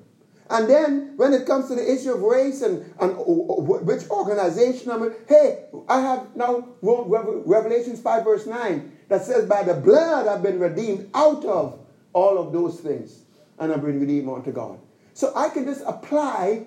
[0.48, 5.02] And then when it comes to the issue of race and, and which organization I'm
[5.04, 10.42] in, hey, I have now Revelations 5 verse 9 that says, by the blood I've
[10.42, 11.80] been redeemed out of
[12.12, 13.22] all of those things.
[13.58, 14.78] And I've been redeemed unto God.
[15.14, 16.66] So I can just apply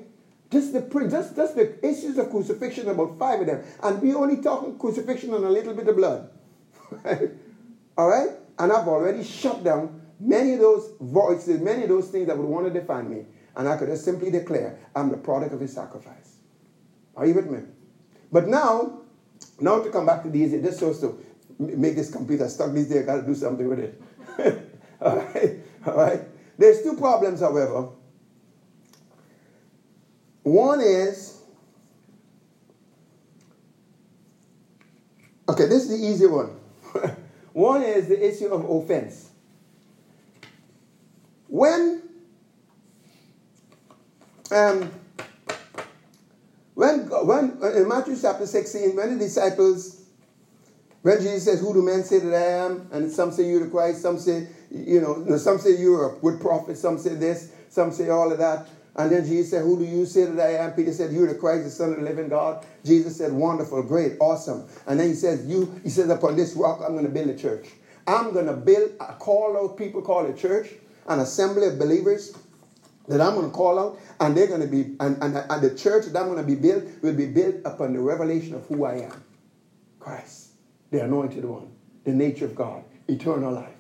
[0.52, 3.64] just the just, just the issues of crucifixion, about five of them.
[3.84, 6.30] And we're only talking crucifixion and a little bit of blood.
[7.98, 8.30] All right?
[8.60, 12.48] And I've already shut down many of those voices, many of those things that would
[12.48, 13.26] want to define me.
[13.56, 16.38] And I could just simply declare, I'm the product of his sacrifice.
[17.16, 17.60] Are you with me?
[18.32, 19.02] But now,
[19.60, 21.24] now to come back to these, this shows to
[21.58, 24.02] make this computer stuck these days, I gotta do something with it.
[25.02, 25.60] All right?
[25.86, 26.22] All right?
[26.58, 27.90] There's two problems, however,
[30.46, 31.42] one is,
[35.50, 36.52] okay, this is the easy one.
[37.54, 39.32] one is the issue of offense.
[41.48, 42.04] When,
[44.52, 44.92] um,
[46.76, 50.04] when, when uh, in Matthew chapter 16, when the disciples,
[51.02, 52.88] when Jesus says, Who do men say that I am?
[52.92, 56.40] And some say you're the Christ, some say, you know, some say you're a good
[56.40, 58.70] prophet, some say this, some say all of that.
[58.98, 60.74] And then Jesus said, Who do you say that I am?
[60.74, 62.66] Peter said, You're the Christ, the Son of the living God.
[62.86, 64.68] Jesus said, Wonderful, great, awesome.
[64.88, 67.38] And then he says, You, he says, Upon this rock, I'm going to build a
[67.38, 67.68] church.
[68.08, 70.70] I'm going to build, I call those people call a church,
[71.08, 72.34] an assembly of believers.
[73.08, 76.06] that I'm going to call out, and they're to be, and, and, and the church
[76.08, 78.96] that I'm going to be built will be built upon the revelation of who I
[79.02, 79.24] am
[80.00, 80.52] Christ,
[80.92, 81.72] the anointed one,
[82.04, 83.76] the nature of God, eternal life.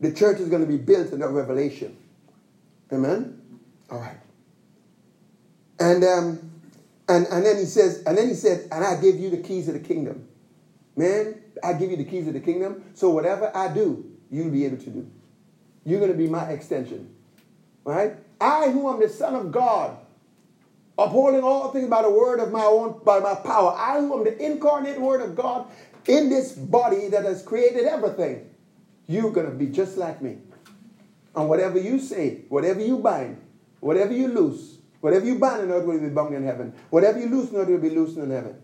[0.00, 1.96] The church is going to be built in that revelation.
[2.92, 3.39] Amen?
[3.90, 4.18] All right.
[5.78, 6.50] And, um,
[7.08, 9.68] and, and then he says, and then he said, and I give you the keys
[9.68, 10.28] of the kingdom.
[10.96, 12.84] Man, I give you the keys of the kingdom.
[12.94, 15.10] So whatever I do, you'll be able to do.
[15.84, 17.14] You're going to be my extension.
[17.84, 18.14] Right?
[18.40, 19.96] I, who am the Son of God,
[20.98, 23.74] upholding all things by the word of my own, by my power.
[23.76, 25.66] I, who am the incarnate word of God
[26.06, 28.48] in this body that has created everything.
[29.06, 30.38] You're going to be just like me.
[31.34, 33.40] And whatever you say, whatever you bind,
[33.80, 36.72] whatever you lose, whatever you bind on earth will be bound in heaven.
[36.90, 38.56] Whatever you loose on earth will be loosed in heaven.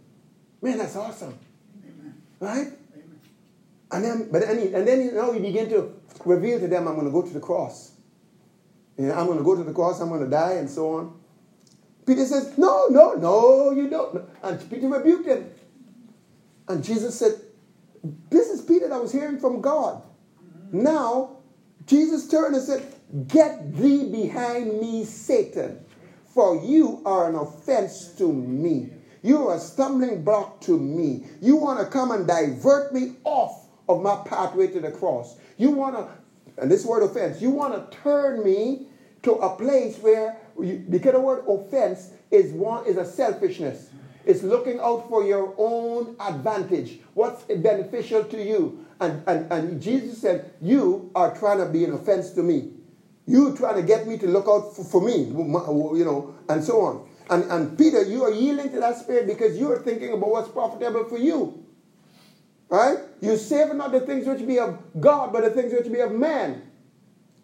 [0.62, 1.39] Man, that's awesome.
[1.83, 2.23] Amen.
[2.41, 2.69] Right?
[3.93, 5.95] And then, but then, and then you you begin to
[6.25, 7.93] reveal to them, I'm going to go to the cross.
[8.99, 11.21] Know, I'm going to go to the cross, I'm going to die, and so on.
[12.07, 14.25] Peter says, No, no, no, you don't.
[14.43, 15.51] And Peter rebuked him.
[16.69, 17.35] And Jesus said,
[18.31, 20.03] This is Peter that was hearing from God.
[20.73, 21.39] Now,
[21.87, 22.96] Jesus turned and said,
[23.29, 25.85] Get thee behind me, Satan,
[26.27, 28.91] for you are an offense to me.
[29.23, 31.25] You are a stumbling block to me.
[31.41, 35.37] You want to come and divert me off of my pathway to the cross.
[35.57, 36.09] You want to,
[36.61, 38.87] and this word offense, you want to turn me
[39.23, 43.91] to a place where, you, because the word offense is one is a selfishness.
[44.25, 46.99] It's looking out for your own advantage.
[47.15, 48.85] What's beneficial to you?
[49.01, 52.73] And, and, and Jesus said, You are trying to be an offense to me.
[53.27, 56.81] You trying to get me to look out for, for me, you know, and so
[56.81, 57.09] on.
[57.29, 60.49] And, and Peter, you are yielding to that spirit because you are thinking about what's
[60.49, 61.64] profitable for you.
[62.68, 62.99] Right?
[63.20, 66.12] You save not the things which be of God, but the things which be of
[66.12, 66.62] man.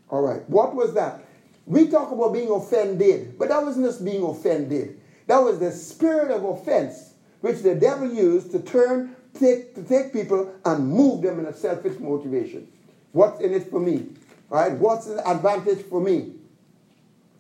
[0.09, 0.49] All right.
[0.49, 1.25] What was that?
[1.67, 5.01] We talk about being offended, but that wasn't just being offended.
[5.27, 10.13] That was the spirit of offense which the devil used to turn, take, to take
[10.13, 12.69] people and move them in a selfish motivation.
[13.13, 14.09] What's in it for me?
[14.53, 14.73] Right?
[14.73, 16.35] What's the advantage for me?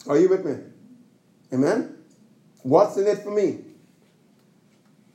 [0.08, 0.56] Are you with me?
[1.52, 1.98] Amen?
[2.62, 3.58] What's in it for me?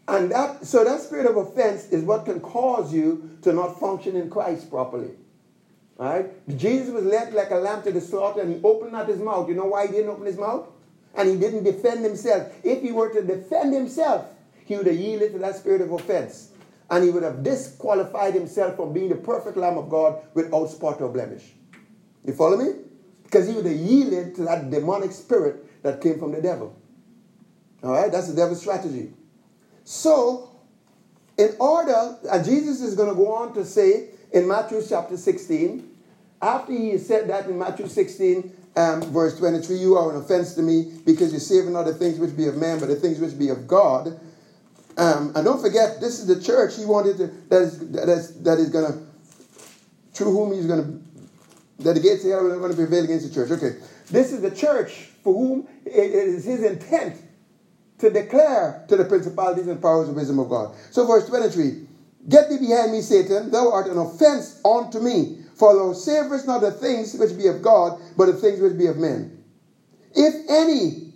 [0.08, 4.16] And that, so that spirit of offense is what can cause you to not function
[4.16, 5.10] in Christ properly.
[5.98, 6.30] Right?
[6.56, 9.50] Jesus was led like a lamb to the slaughter and he opened not his mouth.
[9.50, 10.68] You know why he didn't open his mouth?
[11.16, 12.54] And he didn't defend himself.
[12.64, 14.28] If he were to defend himself,
[14.66, 16.52] he would have yielded to that spirit of offense.
[16.92, 21.02] And he would have disqualified himself from being the perfect Lamb of God without spot
[21.02, 21.56] or blemish.
[22.28, 22.74] You follow me?
[23.24, 26.80] Because he would have yielded to that demonic spirit that came from the devil.
[27.84, 28.12] All right?
[28.12, 29.12] That's the devil's strategy.
[29.84, 30.52] So,
[31.38, 35.90] in order, and Jesus is going to go on to say in Matthew chapter 16,
[36.42, 40.62] after he said that in Matthew 16, um, verse 23, you are an offense to
[40.62, 43.38] me because you're saving not the things which be of man, but the things which
[43.38, 44.20] be of God.
[44.98, 48.44] Um, and don't forget, this is the church he wanted to, that is, that is,
[48.44, 49.00] that is going to,
[50.14, 51.07] through whom he's going to,
[51.80, 53.52] that the gates of hell are not going to prevail against the church.
[53.52, 53.78] Okay.
[54.10, 57.22] This is the church for whom it is his intent
[58.00, 60.76] to declare to the principalities and powers of wisdom of God.
[60.92, 61.88] So, verse 23
[62.30, 66.62] Get thee behind me, Satan, thou art an offense unto me, for thou savorest not
[66.62, 69.44] the things which be of God, but the things which be of men.
[70.14, 71.14] If any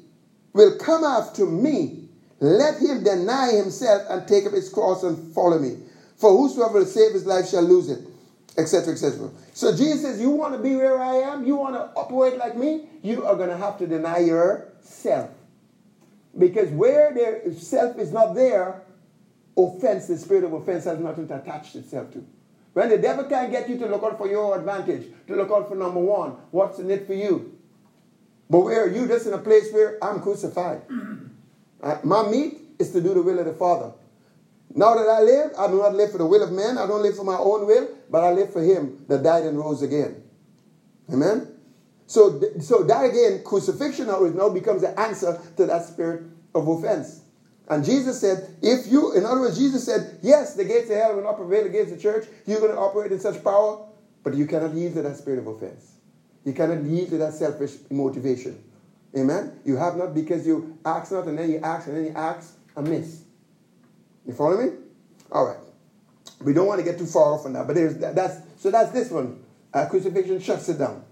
[0.54, 2.10] will come after me,
[2.40, 5.78] let him deny himself and take up his cross and follow me.
[6.18, 8.00] For whosoever will save his life shall lose it,
[8.58, 9.30] etc., etc.
[9.54, 11.46] So Jesus says, You want to be where I am?
[11.46, 12.88] You want to operate like me?
[13.02, 15.30] You are going to have to deny yourself.
[16.38, 18.84] Because where their self is not there,
[19.58, 22.26] offense, the spirit of offense has nothing to attach itself to.
[22.74, 25.68] When the devil can't get you to look out for your advantage, to look out
[25.68, 27.58] for number one, what's in it for you?
[28.50, 30.82] But where are you just in a place where I'm crucified?
[32.04, 33.92] My meat is to do the will of the Father.
[34.74, 37.02] Now that I live, I do not live for the will of man, I don't
[37.02, 40.24] live for my own will, but I live for him that died and rose again.
[41.12, 41.48] Amen?
[42.08, 47.22] So, so that again, crucifixion now becomes the answer to that spirit of offense.
[47.70, 51.16] And Jesus said, if you, in other words, Jesus said, yes, the gates of hell
[51.16, 52.28] will not prevail against the church.
[52.46, 53.86] You're going to operate in such power,
[54.24, 55.94] but you cannot yield to that spirit of offense.
[56.44, 58.62] You cannot yield to that selfish motivation.
[59.18, 59.60] Amen?
[59.64, 62.58] You have not because you ask not and then you ask and then you ask
[62.76, 63.24] amiss.
[64.26, 64.72] You follow me?
[65.32, 65.58] All right.
[66.42, 68.72] We don't want to get too far off on that, but there's that, that's so
[68.72, 69.44] that's this one.
[69.74, 71.04] Uh, crucifixion shuts it down.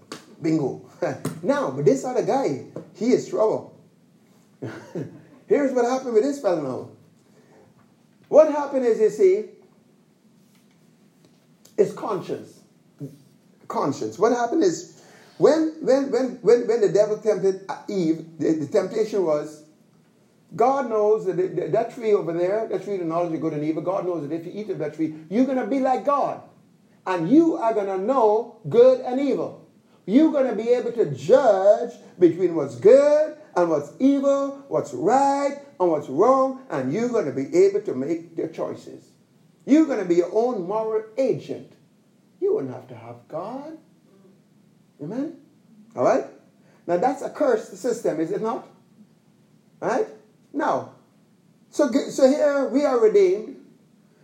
[0.42, 0.88] Bingo.
[1.42, 3.78] now, but this other guy, he is trouble.
[5.46, 6.90] Here's what happened with this fellow now.
[8.28, 9.44] What happened is, you see,
[11.76, 12.60] is conscience.
[13.66, 14.18] Conscience.
[14.18, 15.00] What happened is,
[15.40, 19.59] When, when, when, when, when the devil tempted Eve, the, the temptation was
[20.56, 23.64] God knows that that, tree over there, that tree of the knowledge of good and
[23.64, 26.04] evil, God knows that if you eat of that tree, you're going to be like
[26.04, 26.42] God.
[27.06, 29.68] And you are going to know good and evil.
[30.06, 35.58] You're going to be able to judge between what's good and what's evil, what's right
[35.78, 39.10] and what's wrong, and you're going to be able to make the choices.
[39.66, 41.72] You're going to be your own moral agent.
[42.40, 43.78] You wouldn't have to have God.
[45.02, 45.36] Amen?
[45.94, 46.24] All right?
[46.86, 48.66] Now that's a cursed system, is it not?
[49.80, 50.06] Right?
[50.52, 50.94] Now,
[51.70, 53.56] so, so here we are redeemed.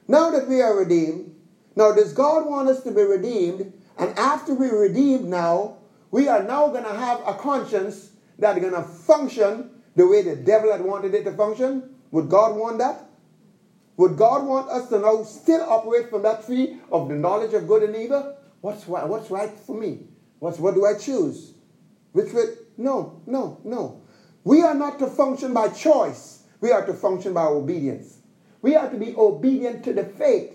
[0.08, 1.34] Now that we are redeemed,
[1.74, 3.72] now does God want us to be redeemed?
[3.98, 5.78] And after we're redeemed now,
[6.10, 10.36] we are now going to have a conscience that's going to function the way the
[10.36, 11.94] devil had wanted it to function?
[12.12, 13.08] Would God want that?
[13.96, 17.66] Would God want us to now still operate from that tree of the knowledge of
[17.66, 18.36] good and evil?
[18.60, 20.00] What's right, what's right for me?
[20.38, 21.54] What's, what do I choose?
[22.12, 22.44] Which way?
[22.76, 24.02] No, no, no.
[24.46, 26.44] We are not to function by choice.
[26.60, 28.18] We are to function by obedience.
[28.62, 30.54] We are to be obedient to the faith.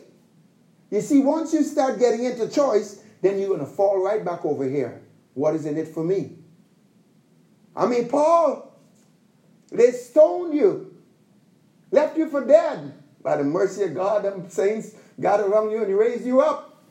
[0.90, 4.46] You see, once you start getting into choice, then you're going to fall right back
[4.46, 5.02] over here.
[5.34, 6.38] What is in it for me?
[7.76, 8.80] I mean, Paul,
[9.74, 10.96] they stoned you,
[11.92, 12.94] left you for dead.
[13.22, 16.82] By the mercy of God, them saints got around you and raised you up.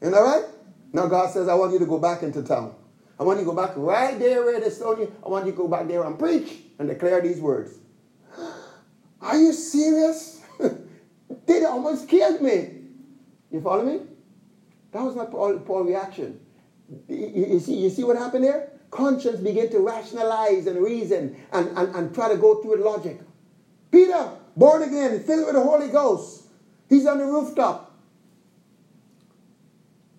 [0.00, 0.46] And all right?
[0.94, 2.74] Now God says, I want you to go back into town.
[3.22, 5.14] I want you to go back right there where they stoned you.
[5.24, 7.78] I want you to go back there and preach and declare these words.
[9.20, 10.40] Are you serious?
[11.46, 12.78] they almost killed me.
[13.52, 14.00] You follow me?
[14.90, 16.40] That was not Paul's Paul reaction.
[17.06, 18.72] You, see, you see what happened there?
[18.90, 23.20] Conscience began to rationalize and reason and, and, and try to go through with logic.
[23.92, 26.42] Peter, born again, filled with the Holy Ghost.
[26.88, 27.96] He's on the rooftop.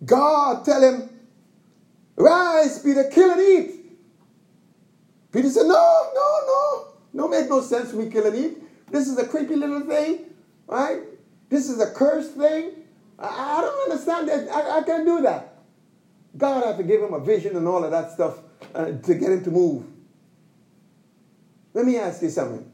[0.06, 1.10] God tell him,
[2.24, 3.98] rise, Peter, kill and eat.
[5.32, 6.88] Peter said, no, no, no.
[7.14, 8.92] No, make no sense for me kill and eat.
[8.92, 10.26] This is a creepy little thing,
[10.68, 11.02] right?
[11.50, 12.72] This is a cursed thing.
[13.20, 14.50] I, I don't understand that.
[14.50, 15.56] I, I can't do that.
[16.38, 18.40] God had to give him a vision and all of that stuff
[18.74, 19.86] uh, to get him to move.
[21.74, 22.72] Let me ask you something.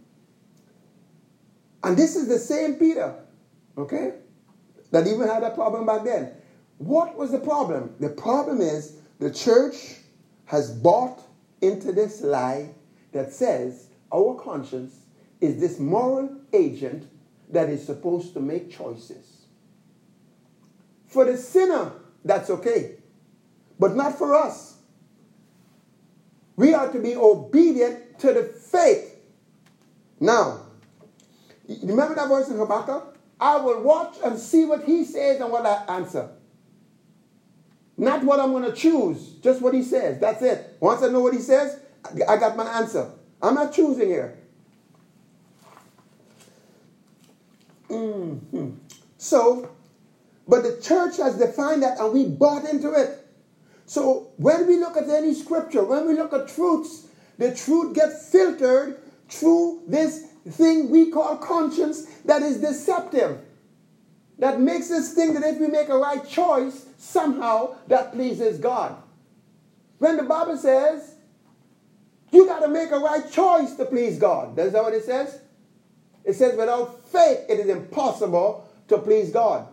[1.83, 3.15] And this is the same Peter,
[3.77, 4.13] okay,
[4.91, 6.33] that even had a problem back then.
[6.77, 7.95] What was the problem?
[7.99, 9.97] The problem is the church
[10.45, 11.21] has bought
[11.61, 12.69] into this lie
[13.11, 14.95] that says our conscience
[15.41, 17.05] is this moral agent
[17.49, 19.45] that is supposed to make choices.
[21.07, 21.91] For the sinner,
[22.23, 22.95] that's okay,
[23.79, 24.77] but not for us.
[26.55, 29.17] We are to be obedient to the faith.
[30.19, 30.61] Now,
[31.67, 33.17] remember that verse in Habakkuk?
[33.39, 36.29] I will watch and see what he says and what I answer.
[37.99, 40.19] Not what I'm going to choose, just what he says.
[40.21, 40.77] That's it.
[40.79, 41.81] Once I know what he says,
[42.29, 43.11] I got my answer.
[43.41, 44.37] I'm not choosing here.
[47.89, 48.69] Mm-hmm.
[49.17, 49.69] So,
[50.47, 53.27] but the church has defined that and we bought into it.
[53.85, 58.31] So when we look at any scripture, when we look at truths, the truth gets
[58.31, 58.97] filtered
[59.27, 63.39] through this thing we call conscience that is deceptive.
[64.37, 68.95] That makes us think that if we make a right choice, somehow that pleases God.
[69.97, 71.15] When the Bible says,
[72.31, 74.55] you got to make a right choice to please God.
[74.55, 75.39] That's that what it says?
[76.23, 79.67] It says, without faith, it is impossible to please God.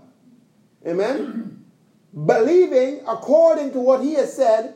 [0.86, 1.64] Amen?
[2.26, 4.74] believing according to what he has said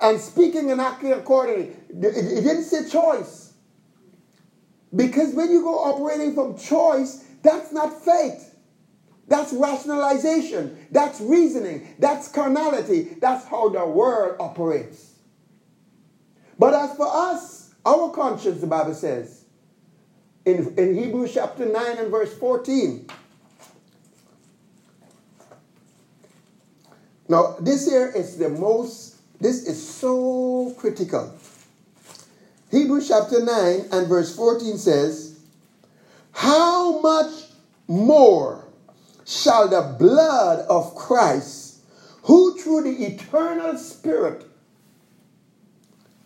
[0.00, 1.76] and speaking and acting accordingly.
[1.90, 3.52] It, didn't say choice.
[4.94, 8.49] Because when you go operating from choice, that's not faith.
[9.30, 10.76] That's rationalization.
[10.90, 11.94] That's reasoning.
[12.00, 13.16] That's carnality.
[13.20, 15.12] That's how the world operates.
[16.58, 19.44] But as for us, our conscience, the Bible says,
[20.44, 23.06] in, in Hebrews chapter 9 and verse 14,
[27.28, 31.32] Now, this here is the most, this is so critical.
[32.72, 35.38] Hebrews chapter 9 and verse 14 says,
[36.32, 37.44] How much
[37.86, 38.64] more
[39.30, 41.82] shall the blood of Christ,
[42.24, 44.44] who through the eternal Spirit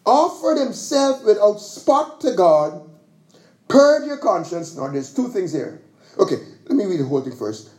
[0.07, 2.89] offered himself without spot to God,
[3.69, 4.75] purge your conscience?
[4.75, 5.83] Now, there's two things here.
[6.19, 6.37] Okay,
[6.67, 7.71] let me read the whole thing first.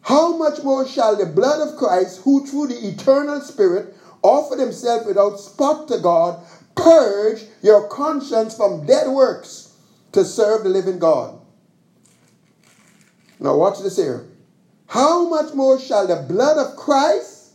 [0.00, 5.06] How much more shall the blood of Christ, who through the eternal Spirit offered himself
[5.06, 6.42] without spot to God,
[6.74, 9.74] purge your conscience from dead works
[10.12, 11.38] to serve the living God?
[13.38, 14.26] Now, watch this here.
[14.86, 17.52] How much more shall the blood of Christ,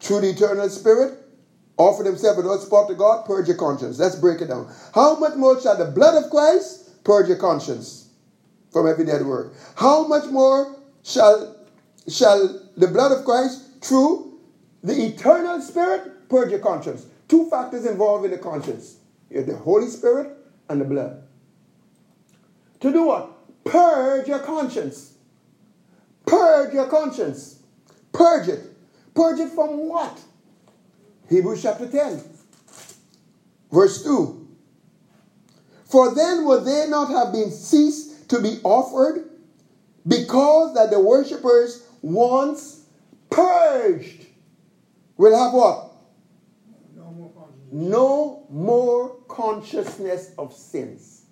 [0.00, 1.18] through the eternal spirit,
[1.76, 3.98] offered himself without spot to God, purge your conscience.
[3.98, 4.72] Let's break it down.
[4.94, 8.08] How much more shall the blood of Christ purge your conscience
[8.72, 9.54] from every dead work?
[9.74, 11.56] How much more shall,
[12.08, 14.40] shall the blood of Christ, through
[14.82, 17.06] the eternal spirit, purge your conscience?
[17.28, 18.96] Two factors involved in the conscience.
[19.28, 20.32] The Holy Spirit
[20.68, 21.22] and the blood.
[22.80, 23.64] To do what?
[23.64, 25.15] Purge your conscience.
[26.26, 27.60] Purge your conscience.
[28.12, 28.60] Purge it.
[29.14, 30.20] Purge it from what?
[31.28, 32.22] Hebrews chapter 10,
[33.72, 34.46] verse 2.
[35.84, 39.30] For then would they not have been ceased to be offered,
[40.06, 42.84] because that the worshippers once
[43.30, 44.26] purged
[45.16, 45.92] will have what?
[46.94, 47.72] No more consciousness.
[47.72, 51.24] No more consciousness of sins.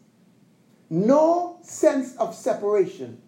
[0.90, 3.20] No sense of separation.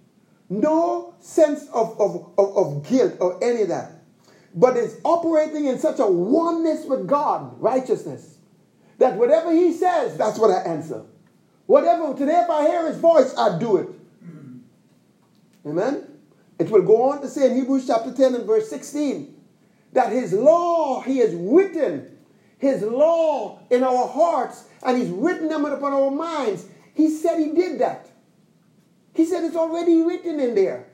[0.49, 3.93] No sense of, of, of, of guilt or any of that.
[4.55, 8.39] But it's operating in such a oneness with God, righteousness,
[8.99, 11.05] that whatever He says, that's what I answer.
[11.67, 13.89] Whatever, today if I hear His voice, I do it.
[15.67, 16.05] Amen?
[16.59, 19.35] It will go on to say in Hebrews chapter 10 and verse 16
[19.93, 22.17] that His law, He has written
[22.59, 26.67] His law in our hearts and He's written them upon our minds.
[26.95, 28.09] He said He did that.
[29.17, 30.87] He said it's already written in there.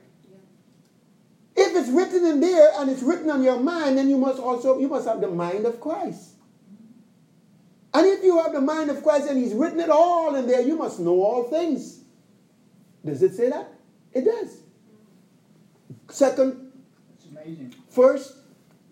[1.55, 4.79] If it's written in there and it's written on your mind, then you must also
[4.79, 6.29] you must have the mind of Christ.
[7.93, 10.61] And if you have the mind of Christ and He's written it all in there,
[10.61, 11.99] you must know all things.
[13.05, 13.71] Does it say that?
[14.13, 14.57] It does.
[16.09, 16.71] Second,
[17.15, 17.75] It's amazing.
[17.89, 18.33] first,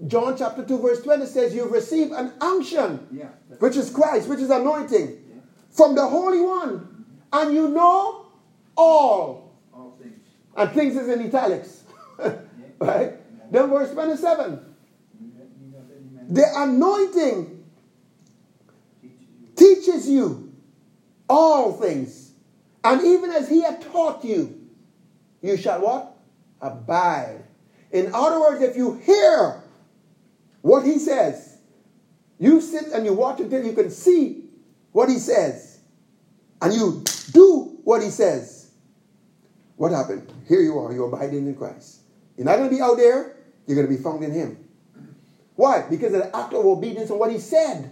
[0.07, 3.29] John chapter 2, verse 20 says, You've received an unction, Yeah.
[3.59, 5.17] which is Christ, which is anointing,
[5.69, 8.25] from the Holy One, and you know
[8.75, 9.59] all.
[9.73, 10.19] All things.
[10.55, 11.83] And things is in italics.
[12.79, 13.13] right?
[13.51, 14.51] Then verse 27.
[14.51, 17.63] You have- you have any man The anointing
[19.55, 20.51] teaches you.
[21.29, 22.31] all things.
[22.83, 24.59] And even as he had taught you,
[25.41, 26.17] you shall what?
[26.59, 27.43] Abide.
[27.91, 29.63] In other words, if you hear
[30.61, 31.57] what he says,
[32.37, 34.45] you sit and you watch until you can see
[34.91, 35.79] what he says,
[36.61, 38.60] and you do what he says.
[39.81, 40.31] What happened?
[40.47, 42.01] Here you are, you're abiding in Christ.
[42.37, 44.63] You're not going to be out there, you're going to be found in him.
[45.55, 45.87] Why?
[45.89, 47.91] Because of the act of obedience and what he said.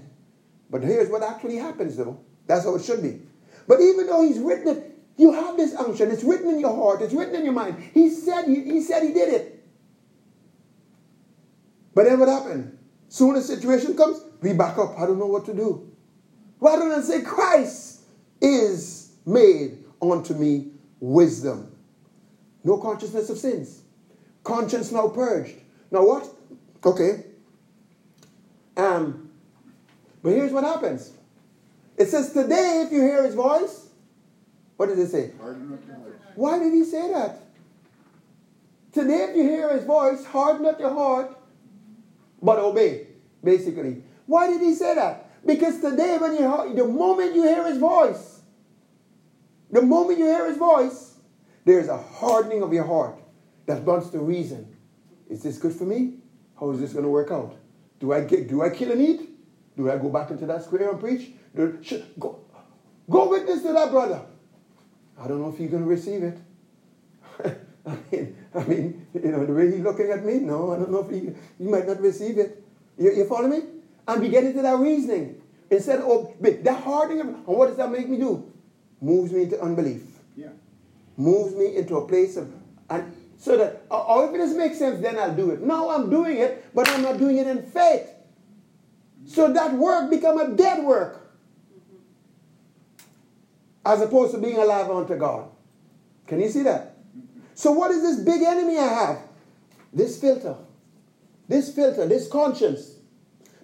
[0.70, 2.20] But here's what actually happens, though.
[2.46, 3.20] That's how it should be.
[3.68, 6.12] But even though he's written it, you have this unction.
[6.12, 7.02] It's written in your heart.
[7.02, 7.84] It's written in your mind.
[7.92, 9.68] He said he, he said he did it.
[11.96, 12.78] But then what happened?
[13.08, 14.94] Soon as situation comes, we back up.
[15.00, 15.92] I don't know what to do.
[16.60, 18.02] Rather than say, Christ
[18.40, 20.68] is made unto me
[21.00, 21.78] wisdom.
[22.64, 23.82] No consciousness of sins.
[24.44, 25.56] Conscience now purged.
[25.92, 26.28] Now what?
[26.86, 27.24] Okay.
[28.78, 29.30] Um,
[30.22, 31.12] but here's what happens.
[31.98, 33.88] It says, Today, if you hear his voice,
[34.78, 35.32] what does it say?
[35.42, 36.24] Harden not your hearts.
[36.36, 37.42] Why did he say that?
[38.94, 41.38] Today, if you hear his voice, harden not your heart,
[42.42, 43.08] but obey,
[43.44, 44.04] basically.
[44.26, 45.30] Why did he say that?
[45.46, 48.40] Because today, when you the moment you hear his voice,
[49.72, 51.09] the moment you hear his voice,
[51.66, 53.20] there's a hardening of your heart
[53.66, 54.76] that wants to reason.
[55.30, 56.16] Is this good for me?
[56.60, 57.56] How is this going to work out?
[58.00, 58.50] Do I get?
[58.50, 59.30] Do I kill and eat?
[59.78, 61.32] Do I go back into that square and preach?
[61.56, 62.40] Do, sh- go,
[63.10, 64.22] go witness to that brother.
[65.20, 66.38] I don't know if you're going to receive it.
[67.86, 70.92] I mean, I mean, you know, the way he's looking at me, no, I don't
[70.92, 71.32] know if he,
[71.64, 72.64] you might not receive it.
[72.98, 73.62] You, you follow me?
[74.08, 75.42] And we get into that reasoning.
[75.70, 78.52] Instead of that hardening, and what does that make me do?
[79.02, 80.02] Moves me into unbelief.
[80.36, 80.50] Yeah.
[81.20, 82.50] Moves me into a place of,
[82.90, 85.60] and so that, or or if it doesn't make sense, then I'll do it.
[85.62, 88.10] No, I'm doing it, but I'm not doing it in faith.
[89.26, 91.36] So that work become a dead work.
[93.86, 95.50] As opposed to being alive unto God.
[96.26, 96.96] Can you see that?
[97.54, 99.20] So what is this big enemy I have?
[99.92, 100.56] This filter.
[101.50, 102.94] This filter, this conscience.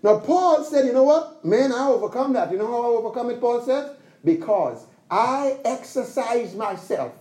[0.03, 1.45] Now Paul said, you know what?
[1.45, 2.51] Man, I overcome that.
[2.51, 3.95] You know how I overcome it, Paul said?
[4.25, 7.13] Because I exercise myself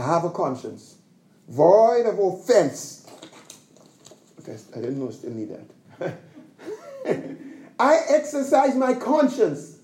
[0.00, 0.96] have a conscience.
[1.48, 3.06] Void of offense.
[4.40, 6.16] Okay, I didn't know still need that.
[7.78, 9.78] I exercise my conscience.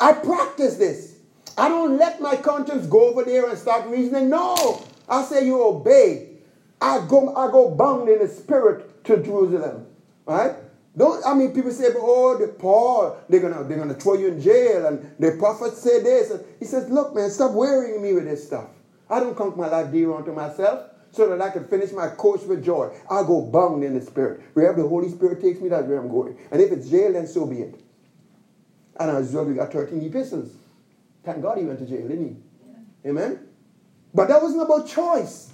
[0.00, 1.18] I practice this.
[1.56, 4.30] I don't let my conscience go over there and start reasoning.
[4.30, 4.82] No.
[5.08, 6.30] I say you obey.
[6.80, 9.86] I go, I go bound in the spirit to Jerusalem.
[10.26, 10.56] Right?
[10.96, 14.40] Don't I mean people say, oh, the Paul, they're gonna they're gonna throw you in
[14.40, 16.30] jail, and the prophet said this.
[16.30, 18.68] And he says, Look, man, stop worrying me with this stuff.
[19.12, 20.88] I don't count my life dear unto myself.
[21.12, 22.90] so that I can finish my course with joy.
[23.10, 24.40] I'll go bound in the Spirit.
[24.54, 26.38] Wherever the Holy Spirit takes me, that's where I'm going.
[26.50, 27.80] And if it's jail, then so be it.
[28.98, 30.54] And as result, we got 13 epistles.
[31.22, 32.36] Thank God he went to jail, didn't he?
[33.04, 33.10] Yeah.
[33.10, 33.48] Amen?
[34.14, 35.52] But that wasn't about choice.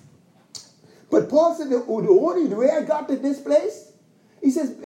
[1.11, 3.93] But Paul said, the, the only way I got to this place,
[4.41, 4.77] he says,